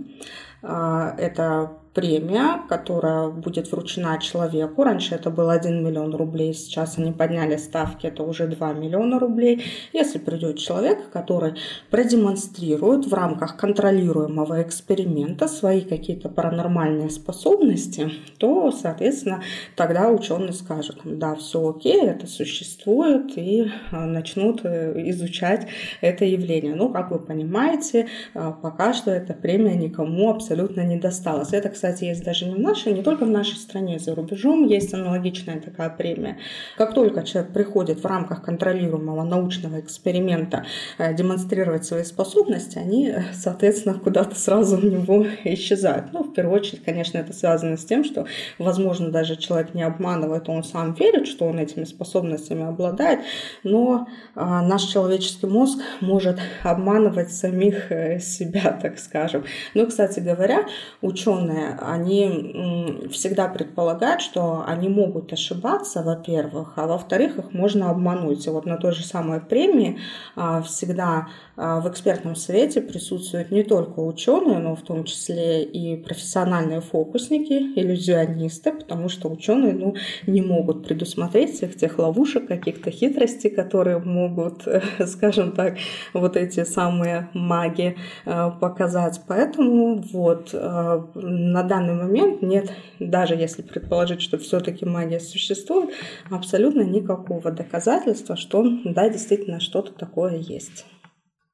А, 0.68 1.14
это 1.18 1.78
премия, 1.96 2.62
которая 2.68 3.30
будет 3.30 3.72
вручена 3.72 4.20
человеку. 4.20 4.84
Раньше 4.84 5.16
это 5.16 5.30
был 5.32 5.50
1 5.50 5.84
миллион 5.84 6.14
рублей, 6.14 6.54
сейчас 6.54 6.98
они 6.98 7.14
подняли 7.14 7.56
ставки, 7.56 8.06
это 8.06 8.24
уже 8.24 8.48
2 8.48 8.74
миллиона 8.74 9.18
рублей. 9.18 9.64
Если 9.94 10.20
придет 10.20 10.60
человек, 10.60 11.10
который 11.12 11.54
продемонстрирует 11.90 13.08
в 13.08 13.14
рамках 13.14 13.56
контролируемого 13.56 14.62
эксперимента 14.62 15.48
свои 15.48 15.82
какие-то 15.82 16.28
паранормальные 16.28 17.10
способности, 17.10 18.12
то, 18.38 18.72
соответственно, 18.72 19.42
тогда 19.78 20.10
ученые 20.10 20.54
скажут, 20.54 21.00
да, 21.06 21.36
все 21.36 21.70
окей, 21.70 22.02
это 22.02 22.28
существует, 22.28 23.38
и 23.38 23.72
а, 23.92 24.06
начнут 24.06 24.66
э, 24.66 25.10
изучать 25.12 25.68
это 26.02 26.26
явление. 26.26 26.76
Ну, 26.76 26.90
как 26.90 27.12
вы 27.12 27.20
понимаете, 27.20 28.08
а, 28.34 28.52
пока 28.52 28.94
что 28.94 29.12
эта 29.12 29.34
премия 29.34 29.76
никому 29.76 30.30
абсолютно 30.30 30.82
не 30.82 30.98
досталась. 30.98 31.54
Это, 31.54 31.70
кстати, 31.70 31.85
кстати, 31.86 32.06
есть 32.06 32.24
даже 32.24 32.46
не 32.48 32.56
в 32.56 32.60
нашей, 32.60 32.94
не 32.94 33.04
только 33.04 33.26
в 33.26 33.30
нашей 33.30 33.58
стране, 33.58 34.00
за 34.00 34.16
рубежом 34.16 34.66
есть 34.66 34.92
аналогичная 34.96 35.62
такая 35.62 35.92
премия. 35.92 36.40
Как 36.78 36.96
только 36.96 37.22
человек 37.22 37.54
приходит 37.54 38.04
в 38.04 38.08
рамках 38.08 38.42
контролируемого 38.42 39.24
научного 39.24 39.80
эксперимента 39.80 40.66
э, 40.98 41.14
демонстрировать 41.14 41.86
свои 41.86 42.04
способности, 42.04 42.80
они, 42.80 43.10
э, 43.10 43.22
соответственно, 43.34 44.00
куда-то 44.00 44.36
сразу 44.36 44.78
у 44.78 44.82
него 44.82 45.28
исчезают. 45.44 46.12
Ну, 46.12 46.24
в 46.24 46.34
первую 46.34 46.60
очередь, 46.60 46.84
конечно, 46.84 47.20
это 47.20 47.34
связано 47.34 47.78
с 47.78 47.86
тем, 47.86 48.04
что, 48.04 48.26
возможно, 48.58 49.12
даже 49.12 49.36
человек 49.36 49.76
не 49.76 49.84
обманывает, 49.84 50.50
он 50.50 50.64
сам 50.64 50.96
верит, 50.96 51.28
что 51.28 51.46
он 51.46 51.60
этими 51.60 51.84
способностями 51.84 52.68
обладает, 52.68 53.20
но 53.62 54.08
а, 54.34 54.64
наш 54.64 54.86
человеческий 54.86 55.46
мозг 55.46 55.80
может 56.02 56.40
обманывать 56.64 57.32
самих 57.32 57.92
э, 57.92 58.20
себя, 58.20 58.72
так 58.82 58.98
скажем. 58.98 59.44
Но, 59.76 59.86
кстати 59.86 60.20
говоря, 60.20 60.66
ученые, 61.02 61.75
они 61.82 63.10
всегда 63.12 63.48
предполагают, 63.48 64.22
что 64.22 64.64
они 64.66 64.90
могут 64.90 65.34
ошибаться, 65.34 66.04
во-первых, 66.04 66.74
а 66.76 66.88
во-вторых, 66.88 67.38
их 67.38 67.54
можно 67.54 67.90
обмануть. 67.90 68.46
И 68.46 68.50
вот 68.50 68.66
на 68.66 68.78
той 68.78 68.94
же 68.94 69.04
самой 69.04 69.40
премии 69.40 70.00
а, 70.36 70.62
всегда 70.62 71.28
а, 71.58 71.80
в 71.80 71.90
экспертном 71.90 72.36
совете 72.36 72.82
присутствуют 72.82 73.52
не 73.52 73.64
только 73.64 74.00
ученые, 74.00 74.60
но 74.60 74.76
в 74.76 74.82
том 74.82 75.04
числе 75.04 75.64
и 75.64 75.96
профессиональные 75.96 76.82
фокусники, 76.82 77.54
иллюзионисты, 77.76 78.72
потому 78.74 79.10
что 79.10 79.30
ученые 79.30 79.74
ну, 79.74 79.96
не 80.28 80.42
могут 80.42 80.86
предусмотреть 80.86 81.56
всех 81.56 81.76
тех 81.76 81.98
ловушек, 82.00 82.48
каких-то 82.48 82.92
хитростей, 82.92 83.50
которые 83.50 84.00
могут, 84.00 84.68
скажем 85.08 85.52
так, 85.52 85.78
вот 86.14 86.38
эти 86.38 86.64
самые 86.64 87.30
маги 87.34 87.96
э, 88.26 88.52
показать. 88.60 89.22
Поэтому 89.28 90.04
вот 90.12 90.54
на 90.54 91.64
данный 91.66 91.94
момент 91.94 92.42
нет, 92.42 92.72
даже 93.00 93.36
если 93.36 93.62
предположить, 93.62 94.22
что 94.22 94.38
все-таки 94.38 94.86
магия 94.86 95.20
существует, 95.20 95.92
абсолютно 96.30 96.82
никакого 96.82 97.52
доказательства, 97.52 98.36
что 98.36 98.66
да, 98.84 99.10
действительно 99.10 99.60
что-то 99.60 99.94
такое 99.94 100.38
есть. 100.38 100.86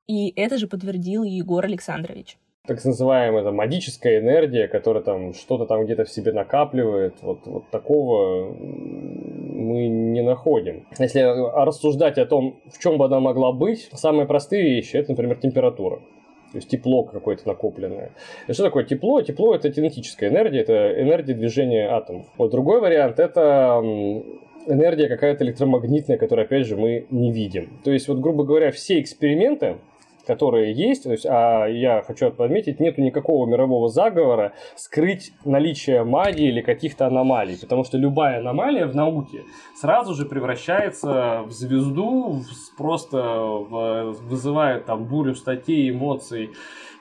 И 0.08 0.32
это 0.36 0.58
же 0.58 0.68
подтвердил 0.68 1.24
Егор 1.24 1.64
Александрович 1.66 2.38
так 2.68 2.84
называемая 2.86 3.44
там, 3.44 3.56
магическая 3.56 4.20
энергия, 4.20 4.68
которая 4.68 5.04
там 5.04 5.34
что-то 5.34 5.66
там 5.66 5.84
где-то 5.84 6.06
в 6.06 6.10
себе 6.10 6.32
накапливает, 6.32 7.16
вот, 7.22 7.40
вот 7.46 7.70
такого 7.72 8.54
мы 8.54 9.88
не 9.88 10.22
находим. 10.22 10.88
Если 11.00 11.22
рассуждать 11.22 12.18
о 12.18 12.26
том, 12.26 12.62
в 12.72 12.80
чем 12.80 12.98
бы 12.98 13.06
она 13.06 13.20
могла 13.20 13.52
быть, 13.52 13.90
самые 13.94 14.28
простые 14.28 14.64
вещи, 14.64 14.96
это, 14.98 15.12
например, 15.12 15.38
температура. 15.38 16.02
То 16.52 16.58
есть 16.58 16.70
тепло 16.70 17.04
какое-то 17.04 17.48
накопленное. 17.48 18.12
И 18.48 18.54
что 18.54 18.64
такое 18.64 18.84
тепло? 18.84 19.22
Тепло 19.22 19.56
это 19.56 19.72
кинетическая 19.72 20.30
энергия, 20.30 20.60
это 20.60 21.02
энергия 21.02 21.34
движения 21.34 21.88
атомов. 21.88 22.26
Вот 22.38 22.52
другой 22.52 22.82
вариант 22.82 23.20
это 23.20 23.82
энергия 24.68 25.08
какая-то 25.08 25.44
электромагнитная, 25.46 26.18
которую, 26.18 26.46
опять 26.46 26.68
же, 26.68 26.76
мы 26.76 27.06
не 27.10 27.32
видим. 27.32 27.80
То 27.84 27.92
есть, 27.92 28.08
вот, 28.08 28.20
грубо 28.20 28.44
говоря, 28.44 28.72
все 28.72 29.00
эксперименты, 29.00 29.78
которые 30.32 30.74
есть, 30.74 31.04
то 31.04 31.12
есть, 31.12 31.26
а 31.26 31.66
я 31.66 32.02
хочу 32.08 32.28
отметить, 32.28 32.80
нет 32.80 32.98
никакого 32.98 33.46
мирового 33.46 33.90
заговора 33.90 34.54
скрыть 34.78 35.34
наличие 35.44 36.06
магии 36.06 36.48
или 36.48 36.62
каких-то 36.62 37.08
аномалий, 37.08 37.58
потому 37.60 37.84
что 37.84 37.98
любая 37.98 38.40
аномалия 38.40 38.86
в 38.86 38.96
науке 38.96 39.42
сразу 39.76 40.14
же 40.14 40.26
превращается 40.26 41.42
в 41.46 41.52
звезду, 41.52 42.44
просто 42.78 43.18
в, 43.18 44.16
вызывает 44.30 44.86
там 44.86 45.04
бурю 45.04 45.36
статей, 45.36 45.90
эмоций, 45.90 46.52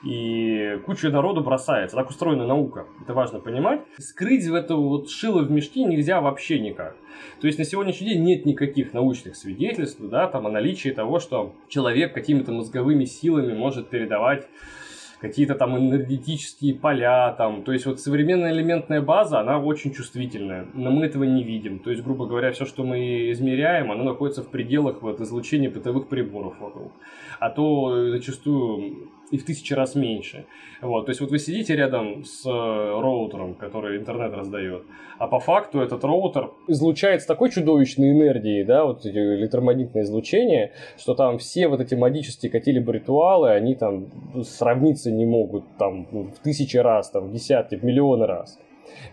и 0.03 0.79
куча 0.85 1.09
народу 1.09 1.41
бросается. 1.41 1.95
Так 1.95 2.09
устроена 2.09 2.45
наука, 2.45 2.85
это 3.01 3.13
важно 3.13 3.39
понимать. 3.39 3.81
Скрыть 3.97 4.45
в 4.45 4.53
это 4.53 4.75
вот 4.75 5.09
шило 5.09 5.41
в 5.43 5.51
мешке 5.51 5.85
нельзя 5.85 6.19
вообще 6.19 6.59
никак. 6.59 6.97
То 7.39 7.47
есть 7.47 7.59
на 7.59 7.65
сегодняшний 7.65 8.09
день 8.09 8.23
нет 8.23 8.45
никаких 8.45 8.93
научных 8.93 9.35
свидетельств 9.35 9.99
да, 10.01 10.27
там, 10.27 10.47
о 10.47 10.51
наличии 10.51 10.89
того, 10.89 11.19
что 11.19 11.55
человек 11.67 12.13
какими-то 12.13 12.51
мозговыми 12.51 13.05
силами 13.05 13.53
может 13.53 13.89
передавать 13.89 14.47
какие-то 15.21 15.53
там 15.53 15.77
энергетические 15.77 16.73
поля, 16.73 17.33
там, 17.37 17.61
то 17.63 17.71
есть 17.71 17.85
вот 17.85 17.99
современная 17.99 18.51
элементная 18.51 19.01
база, 19.01 19.39
она 19.39 19.59
очень 19.59 19.93
чувствительная, 19.93 20.65
но 20.73 20.89
мы 20.89 21.05
этого 21.05 21.23
не 21.23 21.43
видим, 21.43 21.77
то 21.77 21.91
есть, 21.91 22.03
грубо 22.03 22.25
говоря, 22.25 22.51
все, 22.51 22.65
что 22.65 22.83
мы 22.83 23.29
измеряем, 23.31 23.91
оно 23.91 24.03
находится 24.03 24.41
в 24.41 24.49
пределах 24.49 25.03
вот 25.03 25.21
излучения 25.21 25.69
бытовых 25.69 26.07
приборов 26.07 26.59
вокруг, 26.59 26.91
а 27.39 27.51
то 27.51 28.09
зачастую 28.09 29.11
и 29.31 29.37
в 29.37 29.45
тысячи 29.45 29.73
раз 29.73 29.95
меньше. 29.95 30.45
Вот, 30.81 31.05
то 31.05 31.11
есть 31.11 31.21
вот 31.21 31.31
вы 31.31 31.39
сидите 31.39 31.75
рядом 31.75 32.23
с 32.25 32.45
э, 32.45 32.49
роутером, 32.49 33.55
который 33.55 33.97
интернет 33.97 34.33
раздает, 34.33 34.83
а 35.17 35.27
по 35.27 35.39
факту 35.39 35.79
этот 35.79 36.03
роутер 36.03 36.51
излучает 36.67 37.21
с 37.21 37.25
такой 37.25 37.49
чудовищной 37.49 38.11
энергией, 38.11 38.63
да, 38.63 38.85
вот 38.85 39.05
эти 39.05 39.17
электромагнитные 39.17 40.03
излучения, 40.03 40.71
что 40.97 41.13
там 41.13 41.37
все 41.37 41.67
вот 41.67 41.79
эти 41.79 41.95
магические 41.95 42.51
какие-либо 42.51 42.91
ритуалы, 42.91 43.51
они 43.51 43.75
там 43.75 44.07
сравниться 44.43 45.11
не 45.11 45.25
могут 45.25 45.63
там 45.77 46.07
в 46.11 46.39
тысячи 46.43 46.77
раз, 46.77 47.09
там 47.09 47.29
в 47.29 47.31
десятки, 47.31 47.75
в 47.75 47.83
миллионы 47.83 48.25
раз. 48.25 48.59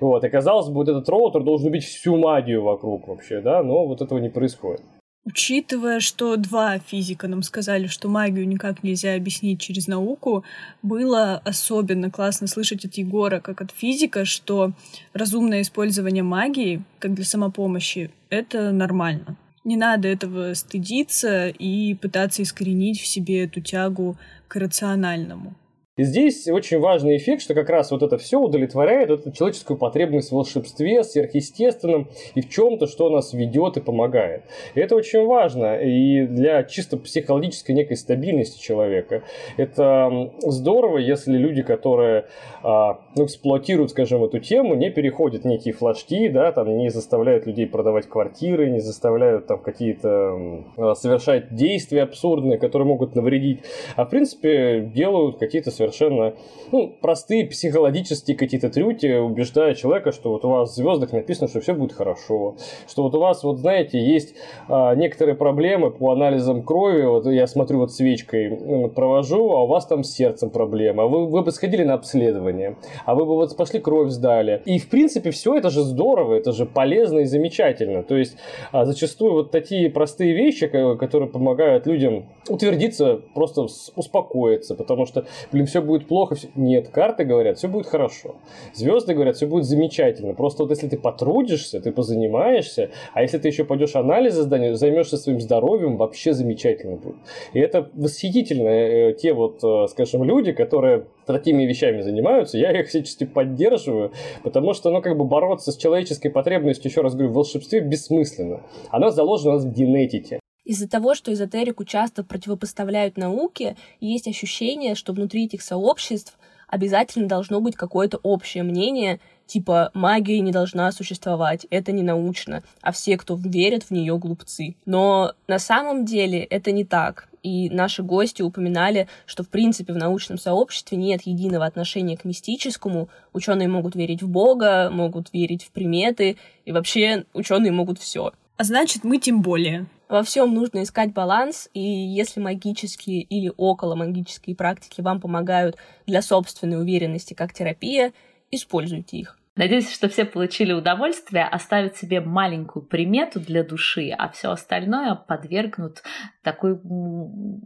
Вот, 0.01 0.25
и 0.25 0.29
казалось 0.29 0.69
бы, 0.69 0.75
вот 0.75 0.89
этот 0.89 1.09
роутер 1.09 1.43
должен 1.43 1.69
убить 1.69 1.85
всю 1.85 2.17
магию 2.17 2.63
вокруг 2.63 3.09
вообще, 3.09 3.41
да, 3.41 3.63
но 3.63 3.87
вот 3.87 4.01
этого 4.01 4.19
не 4.19 4.29
происходит. 4.29 4.83
Учитывая, 5.29 6.01
что 6.01 6.37
два 6.37 6.79
физика 6.79 7.29
нам 7.29 7.43
сказали, 7.43 7.87
что 7.87 8.09
магию 8.09 8.49
никак 8.49 8.83
нельзя 8.83 9.15
объяснить 9.15 9.61
через 9.61 9.87
науку, 9.87 10.43
было 10.83 11.43
особенно 11.45 12.11
классно 12.11 12.47
слышать 12.47 12.87
от 12.87 12.95
Егора, 12.95 13.39
как 13.41 13.61
от 13.61 13.71
физика, 13.71 14.25
что 14.25 14.73
разумное 15.13 15.61
использование 15.61 16.23
магии, 16.23 16.83
как 16.99 17.13
для 17.13 17.27
самопомощи, 17.27 18.11
это 18.31 18.73
нормально. 18.73 19.37
Не 19.65 19.77
надо 19.77 20.09
этого 20.09 20.55
стыдиться 20.55 21.49
и 21.49 21.93
пытаться 21.93 22.43
искоренить 22.43 22.99
в 22.99 23.07
себе 23.07 23.45
эту 23.45 23.61
тягу 23.61 24.17
к 24.49 24.57
рациональному. 24.57 25.55
И 25.99 26.05
здесь 26.05 26.47
очень 26.47 26.79
важный 26.79 27.17
эффект, 27.17 27.43
что 27.43 27.55
как 27.55 27.69
раз 27.69 27.91
вот 27.91 28.05
это 28.05 28.19
все 28.19 28.39
удовлетворяет 28.39 29.11
эту 29.11 29.33
человеческую 29.33 29.77
потребность 29.77 30.29
в 30.29 30.33
волшебстве, 30.33 31.03
сверхъестественном 31.03 32.09
и 32.37 32.41
в 32.41 32.49
чем-то, 32.49 32.87
что 32.87 33.11
нас 33.11 33.33
ведет 33.33 33.77
и 33.77 33.81
помогает. 33.81 34.45
И 34.77 34.81
это 34.81 34.95
очень 34.95 35.27
важно 35.27 35.77
и 35.81 36.25
для 36.25 36.63
чисто 36.63 36.99
психологической 36.99 37.75
некой 37.75 37.97
стабильности 37.97 38.63
человека. 38.63 39.25
Это 39.57 40.31
здорово, 40.41 40.99
если 40.99 41.37
люди, 41.37 41.63
которые 41.63 42.27
а, 42.63 43.01
ну, 43.17 43.25
эксплуатируют, 43.25 43.91
скажем, 43.91 44.23
эту 44.23 44.39
тему, 44.39 44.77
не 44.77 44.91
переходят 44.91 45.45
некие 45.45 45.75
флажки, 45.75 46.29
да, 46.29 46.53
там 46.53 46.79
не 46.79 46.91
заставляют 46.91 47.45
людей 47.45 47.67
продавать 47.67 48.07
квартиры, 48.07 48.71
не 48.71 48.79
заставляют 48.79 49.49
там 49.49 49.59
какие-то 49.59 50.63
совершать 50.95 51.53
действия 51.53 52.05
абсурдные, 52.05 52.57
которые 52.57 52.87
могут 52.87 53.17
навредить, 53.17 53.63
а 53.97 54.05
в 54.05 54.11
принципе 54.11 54.89
делают 54.95 55.39
какие-то 55.39 55.73
совершенно 55.73 55.88
совершенно 55.91 56.35
ну, 56.73 56.93
простые 57.01 57.47
психологические 57.47 58.37
какие-то 58.37 58.71
трюки, 58.71 59.19
убеждая 59.19 59.75
человека, 59.75 60.13
что 60.13 60.31
вот 60.31 60.45
у 60.45 60.49
вас 60.49 60.71
в 60.71 60.75
звездах 60.75 61.13
написано, 61.13 61.49
что 61.49 61.61
все 61.61 61.75
будет 61.75 61.93
хорошо, 61.93 62.57
что 62.89 63.03
вот 63.03 63.15
у 63.15 63.21
вас, 63.21 63.43
вот 63.43 63.59
знаете, 63.59 63.99
есть 64.01 64.35
а, 64.69 64.95
некоторые 64.95 65.35
проблемы 65.35 65.91
по 65.91 66.13
анализам 66.13 66.63
крови, 66.63 67.03
вот 67.03 67.27
я 67.27 67.47
смотрю 67.47 67.79
вот 67.79 67.93
свечкой 67.93 68.91
провожу, 68.95 69.51
а 69.53 69.65
у 69.65 69.67
вас 69.67 69.87
там 69.87 70.05
с 70.05 70.13
сердцем 70.13 70.51
проблема, 70.51 71.07
вы, 71.07 71.27
вы 71.27 71.43
бы 71.43 71.51
сходили 71.51 71.85
на 71.85 71.95
обследование, 71.95 72.77
а 73.05 73.15
вы 73.15 73.25
бы 73.25 73.35
вот 73.35 73.57
пошли 73.57 73.81
кровь 73.81 74.11
сдали. 74.11 74.63
И 74.65 74.79
в 74.79 74.89
принципе 74.89 75.31
все 75.31 75.57
это 75.57 75.71
же 75.71 75.83
здорово, 75.83 76.35
это 76.35 76.53
же 76.53 76.67
полезно 76.67 77.21
и 77.21 77.25
замечательно. 77.25 78.03
То 78.03 78.17
есть 78.17 78.37
а, 78.73 78.85
зачастую 78.85 79.33
вот 79.33 79.51
такие 79.51 79.91
простые 79.91 80.35
вещи, 80.35 80.67
которые 80.67 81.29
помогают 81.29 81.87
людям 81.87 82.27
утвердиться, 82.49 83.21
просто 83.35 83.67
успокоиться, 83.97 84.75
потому 84.75 85.07
что, 85.07 85.27
блин, 85.53 85.67
все 85.67 85.78
все 85.79 85.87
будет 85.87 86.09
плохо. 86.09 86.35
Все... 86.35 86.49
Нет, 86.57 86.89
карты 86.89 87.25
говорят, 87.25 87.59
все 87.59 87.69
будет 87.69 87.87
хорошо. 87.87 88.37
Звезды 88.75 89.15
говорят, 89.15 89.37
все 89.37 89.47
будет 89.47 89.65
замечательно. 89.65 90.35
Просто 90.35 90.65
вот 90.65 90.71
если 90.71 90.89
ты 90.89 90.99
потрудишься, 90.99 91.81
ты 91.81 91.93
позанимаешься, 91.93 92.91
а 93.15 93.23
если 93.23 93.39
ты 93.39 93.49
еще 93.49 93.65
пойдешь 93.65 93.95
анализы 93.95 94.43
займешься 94.75 95.17
своим 95.17 95.41
здоровьем, 95.41 95.97
вообще 95.97 96.33
замечательно 96.33 96.97
будет. 96.97 97.17
И 97.53 97.61
это 97.61 97.89
восхитительно. 97.95 98.69
Э, 98.69 99.13
те 99.13 99.33
вот, 99.33 99.63
э, 99.63 99.87
скажем, 99.89 100.25
люди, 100.25 100.53
которые 100.53 101.05
такими 101.27 101.65
вещами 101.65 102.01
занимаются, 102.01 102.59
я 102.59 102.73
их 102.73 102.89
всячески 102.89 103.25
поддерживаю, 103.25 104.13
потому 104.43 104.75
что, 104.75 104.91
ну, 104.91 105.01
как 105.03 105.17
бы 105.17 105.25
бороться 105.25 105.73
с 105.73 105.77
человеческой 105.77 106.31
потребностью, 106.31 106.91
еще 106.91 107.03
раз 107.03 107.15
говорю, 107.15 107.31
в 107.31 107.35
волшебстве 107.35 107.81
бессмысленно. 107.81 108.61
Она 108.91 109.11
заложена 109.11 109.51
у 109.51 109.55
нас 109.55 109.65
в 109.65 109.73
генетике. 109.73 110.41
Из-за 110.69 110.87
того, 110.87 111.15
что 111.15 111.33
эзотерику 111.33 111.87
часто 111.87 112.23
противопоставляют 112.23 113.17
науке, 113.17 113.75
есть 114.01 114.29
ощущение, 114.29 114.95
что 114.95 115.15
внутри 115.15 115.47
этих 115.47 115.63
сообществ 115.63 116.37
обязательно 116.69 117.27
должно 117.27 117.63
быть 117.63 117.75
какое-то 117.75 118.19
общее 118.23 118.63
мнение, 118.63 119.19
Типа, 119.47 119.91
магия 119.95 120.41
не 120.41 120.53
должна 120.53 120.93
существовать, 120.93 121.67
это 121.71 121.91
не 121.91 122.03
научно, 122.03 122.63
а 122.83 122.93
все, 122.93 123.17
кто 123.17 123.35
верят 123.35 123.85
в 123.85 123.91
нее, 123.91 124.19
глупцы. 124.19 124.77
Но 124.85 125.33
на 125.47 125.59
самом 125.59 126.05
деле 126.05 126.41
это 126.41 126.71
не 126.71 126.85
так. 126.85 127.29
И 127.43 127.71
наши 127.71 128.03
гости 128.03 128.43
упоминали, 128.43 129.09
что 129.25 129.45
в 129.45 129.49
принципе 129.49 129.95
в 129.95 129.97
научном 129.97 130.37
сообществе 130.37 130.99
нет 130.99 131.23
единого 131.23 131.65
отношения 131.65 132.19
к 132.19 132.27
мистическому. 132.27 133.09
Ученые 133.33 133.69
могут 133.69 133.97
верить 133.97 134.21
в 134.21 134.29
Бога, 134.29 134.91
могут 134.93 135.33
верить 135.33 135.65
в 135.65 135.71
приметы, 135.71 136.37
и 136.67 136.73
вообще 136.73 137.25
ученые 137.33 137.73
могут 137.73 137.99
все. 137.99 138.33
А 138.59 138.65
значит, 138.65 139.03
мы 139.03 139.17
тем 139.17 139.41
более. 139.41 139.87
Во 140.09 140.23
всем 140.23 140.55
нужно 140.55 140.83
искать 140.83 141.13
баланс, 141.13 141.69
и 141.75 141.81
если 141.81 142.41
магические 142.41 143.21
или 143.21 143.53
около 143.57 143.95
магические 143.95 144.57
практики 144.57 145.03
вам 145.03 145.21
помогают 145.21 145.77
для 146.07 146.23
собственной 146.23 146.81
уверенности 146.81 147.35
как 147.35 147.53
терапия, 147.53 148.13
используйте 148.51 149.19
их. 149.19 149.39
Надеюсь, 149.55 149.93
что 149.93 150.09
все 150.09 150.25
получили 150.25 150.73
удовольствие, 150.73 151.45
оставят 151.45 151.97
себе 151.97 152.21
маленькую 152.21 152.85
примету 152.87 153.41
для 153.41 153.65
души, 153.65 154.11
а 154.17 154.29
все 154.31 154.53
остальное 154.53 155.17
подвергнут 155.17 156.05
такой 156.43 156.79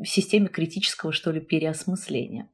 системе 0.05 0.49
критического, 0.49 1.12
что 1.12 1.30
ли, 1.30 1.40
переосмысления. 1.40 2.49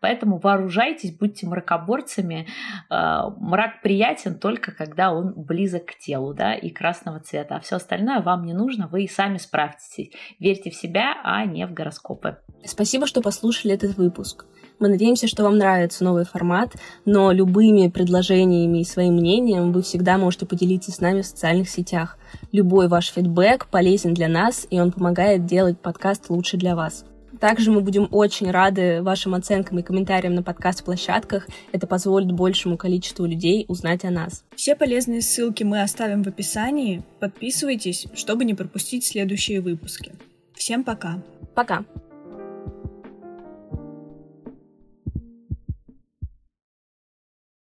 Поэтому 0.00 0.38
вооружайтесь, 0.38 1.16
будьте 1.16 1.46
мракоборцами. 1.46 2.46
Э, 2.90 3.22
мрак 3.38 3.82
приятен 3.82 4.38
только 4.38 4.72
когда 4.72 5.12
он 5.12 5.34
близок 5.34 5.86
к 5.86 5.98
телу 5.98 6.34
да, 6.34 6.54
и 6.54 6.70
красного 6.70 7.20
цвета. 7.20 7.56
А 7.56 7.60
все 7.60 7.76
остальное 7.76 8.20
вам 8.20 8.44
не 8.44 8.54
нужно, 8.54 8.88
вы 8.88 9.04
и 9.04 9.08
сами 9.08 9.38
справитесь. 9.38 10.10
Верьте 10.38 10.70
в 10.70 10.74
себя, 10.74 11.14
а 11.22 11.44
не 11.44 11.66
в 11.66 11.72
гороскопы. 11.72 12.38
Спасибо, 12.64 13.06
что 13.06 13.20
послушали 13.20 13.74
этот 13.74 13.96
выпуск. 13.96 14.46
Мы 14.80 14.88
надеемся, 14.88 15.28
что 15.28 15.44
вам 15.44 15.58
нравится 15.58 16.04
новый 16.04 16.24
формат, 16.24 16.74
но 17.04 17.32
любыми 17.32 17.88
предложениями 17.88 18.78
и 18.78 18.84
своим 18.84 19.14
мнением 19.14 19.72
вы 19.72 19.82
всегда 19.82 20.16
можете 20.16 20.46
поделиться 20.46 20.90
с 20.90 21.00
нами 21.00 21.20
в 21.20 21.26
социальных 21.26 21.68
сетях. 21.68 22.16
Любой 22.50 22.88
ваш 22.88 23.12
фидбэк 23.12 23.66
полезен 23.66 24.14
для 24.14 24.28
нас, 24.28 24.66
и 24.70 24.80
он 24.80 24.90
помогает 24.90 25.44
делать 25.44 25.78
подкаст 25.78 26.30
лучше 26.30 26.56
для 26.56 26.74
вас. 26.74 27.04
Также 27.40 27.70
мы 27.70 27.80
будем 27.80 28.06
очень 28.10 28.50
рады 28.50 29.02
вашим 29.02 29.34
оценкам 29.34 29.78
и 29.78 29.82
комментариям 29.82 30.34
на 30.34 30.42
подкаст-площадках. 30.42 31.48
Это 31.72 31.86
позволит 31.86 32.30
большему 32.30 32.76
количеству 32.76 33.24
людей 33.24 33.64
узнать 33.66 34.04
о 34.04 34.10
нас. 34.10 34.44
Все 34.54 34.76
полезные 34.76 35.22
ссылки 35.22 35.64
мы 35.64 35.80
оставим 35.82 36.22
в 36.22 36.28
описании. 36.28 37.02
Подписывайтесь, 37.18 38.06
чтобы 38.14 38.44
не 38.44 38.54
пропустить 38.54 39.04
следующие 39.04 39.60
выпуски. 39.62 40.12
Всем 40.54 40.84
пока. 40.84 41.22
Пока. 41.54 41.84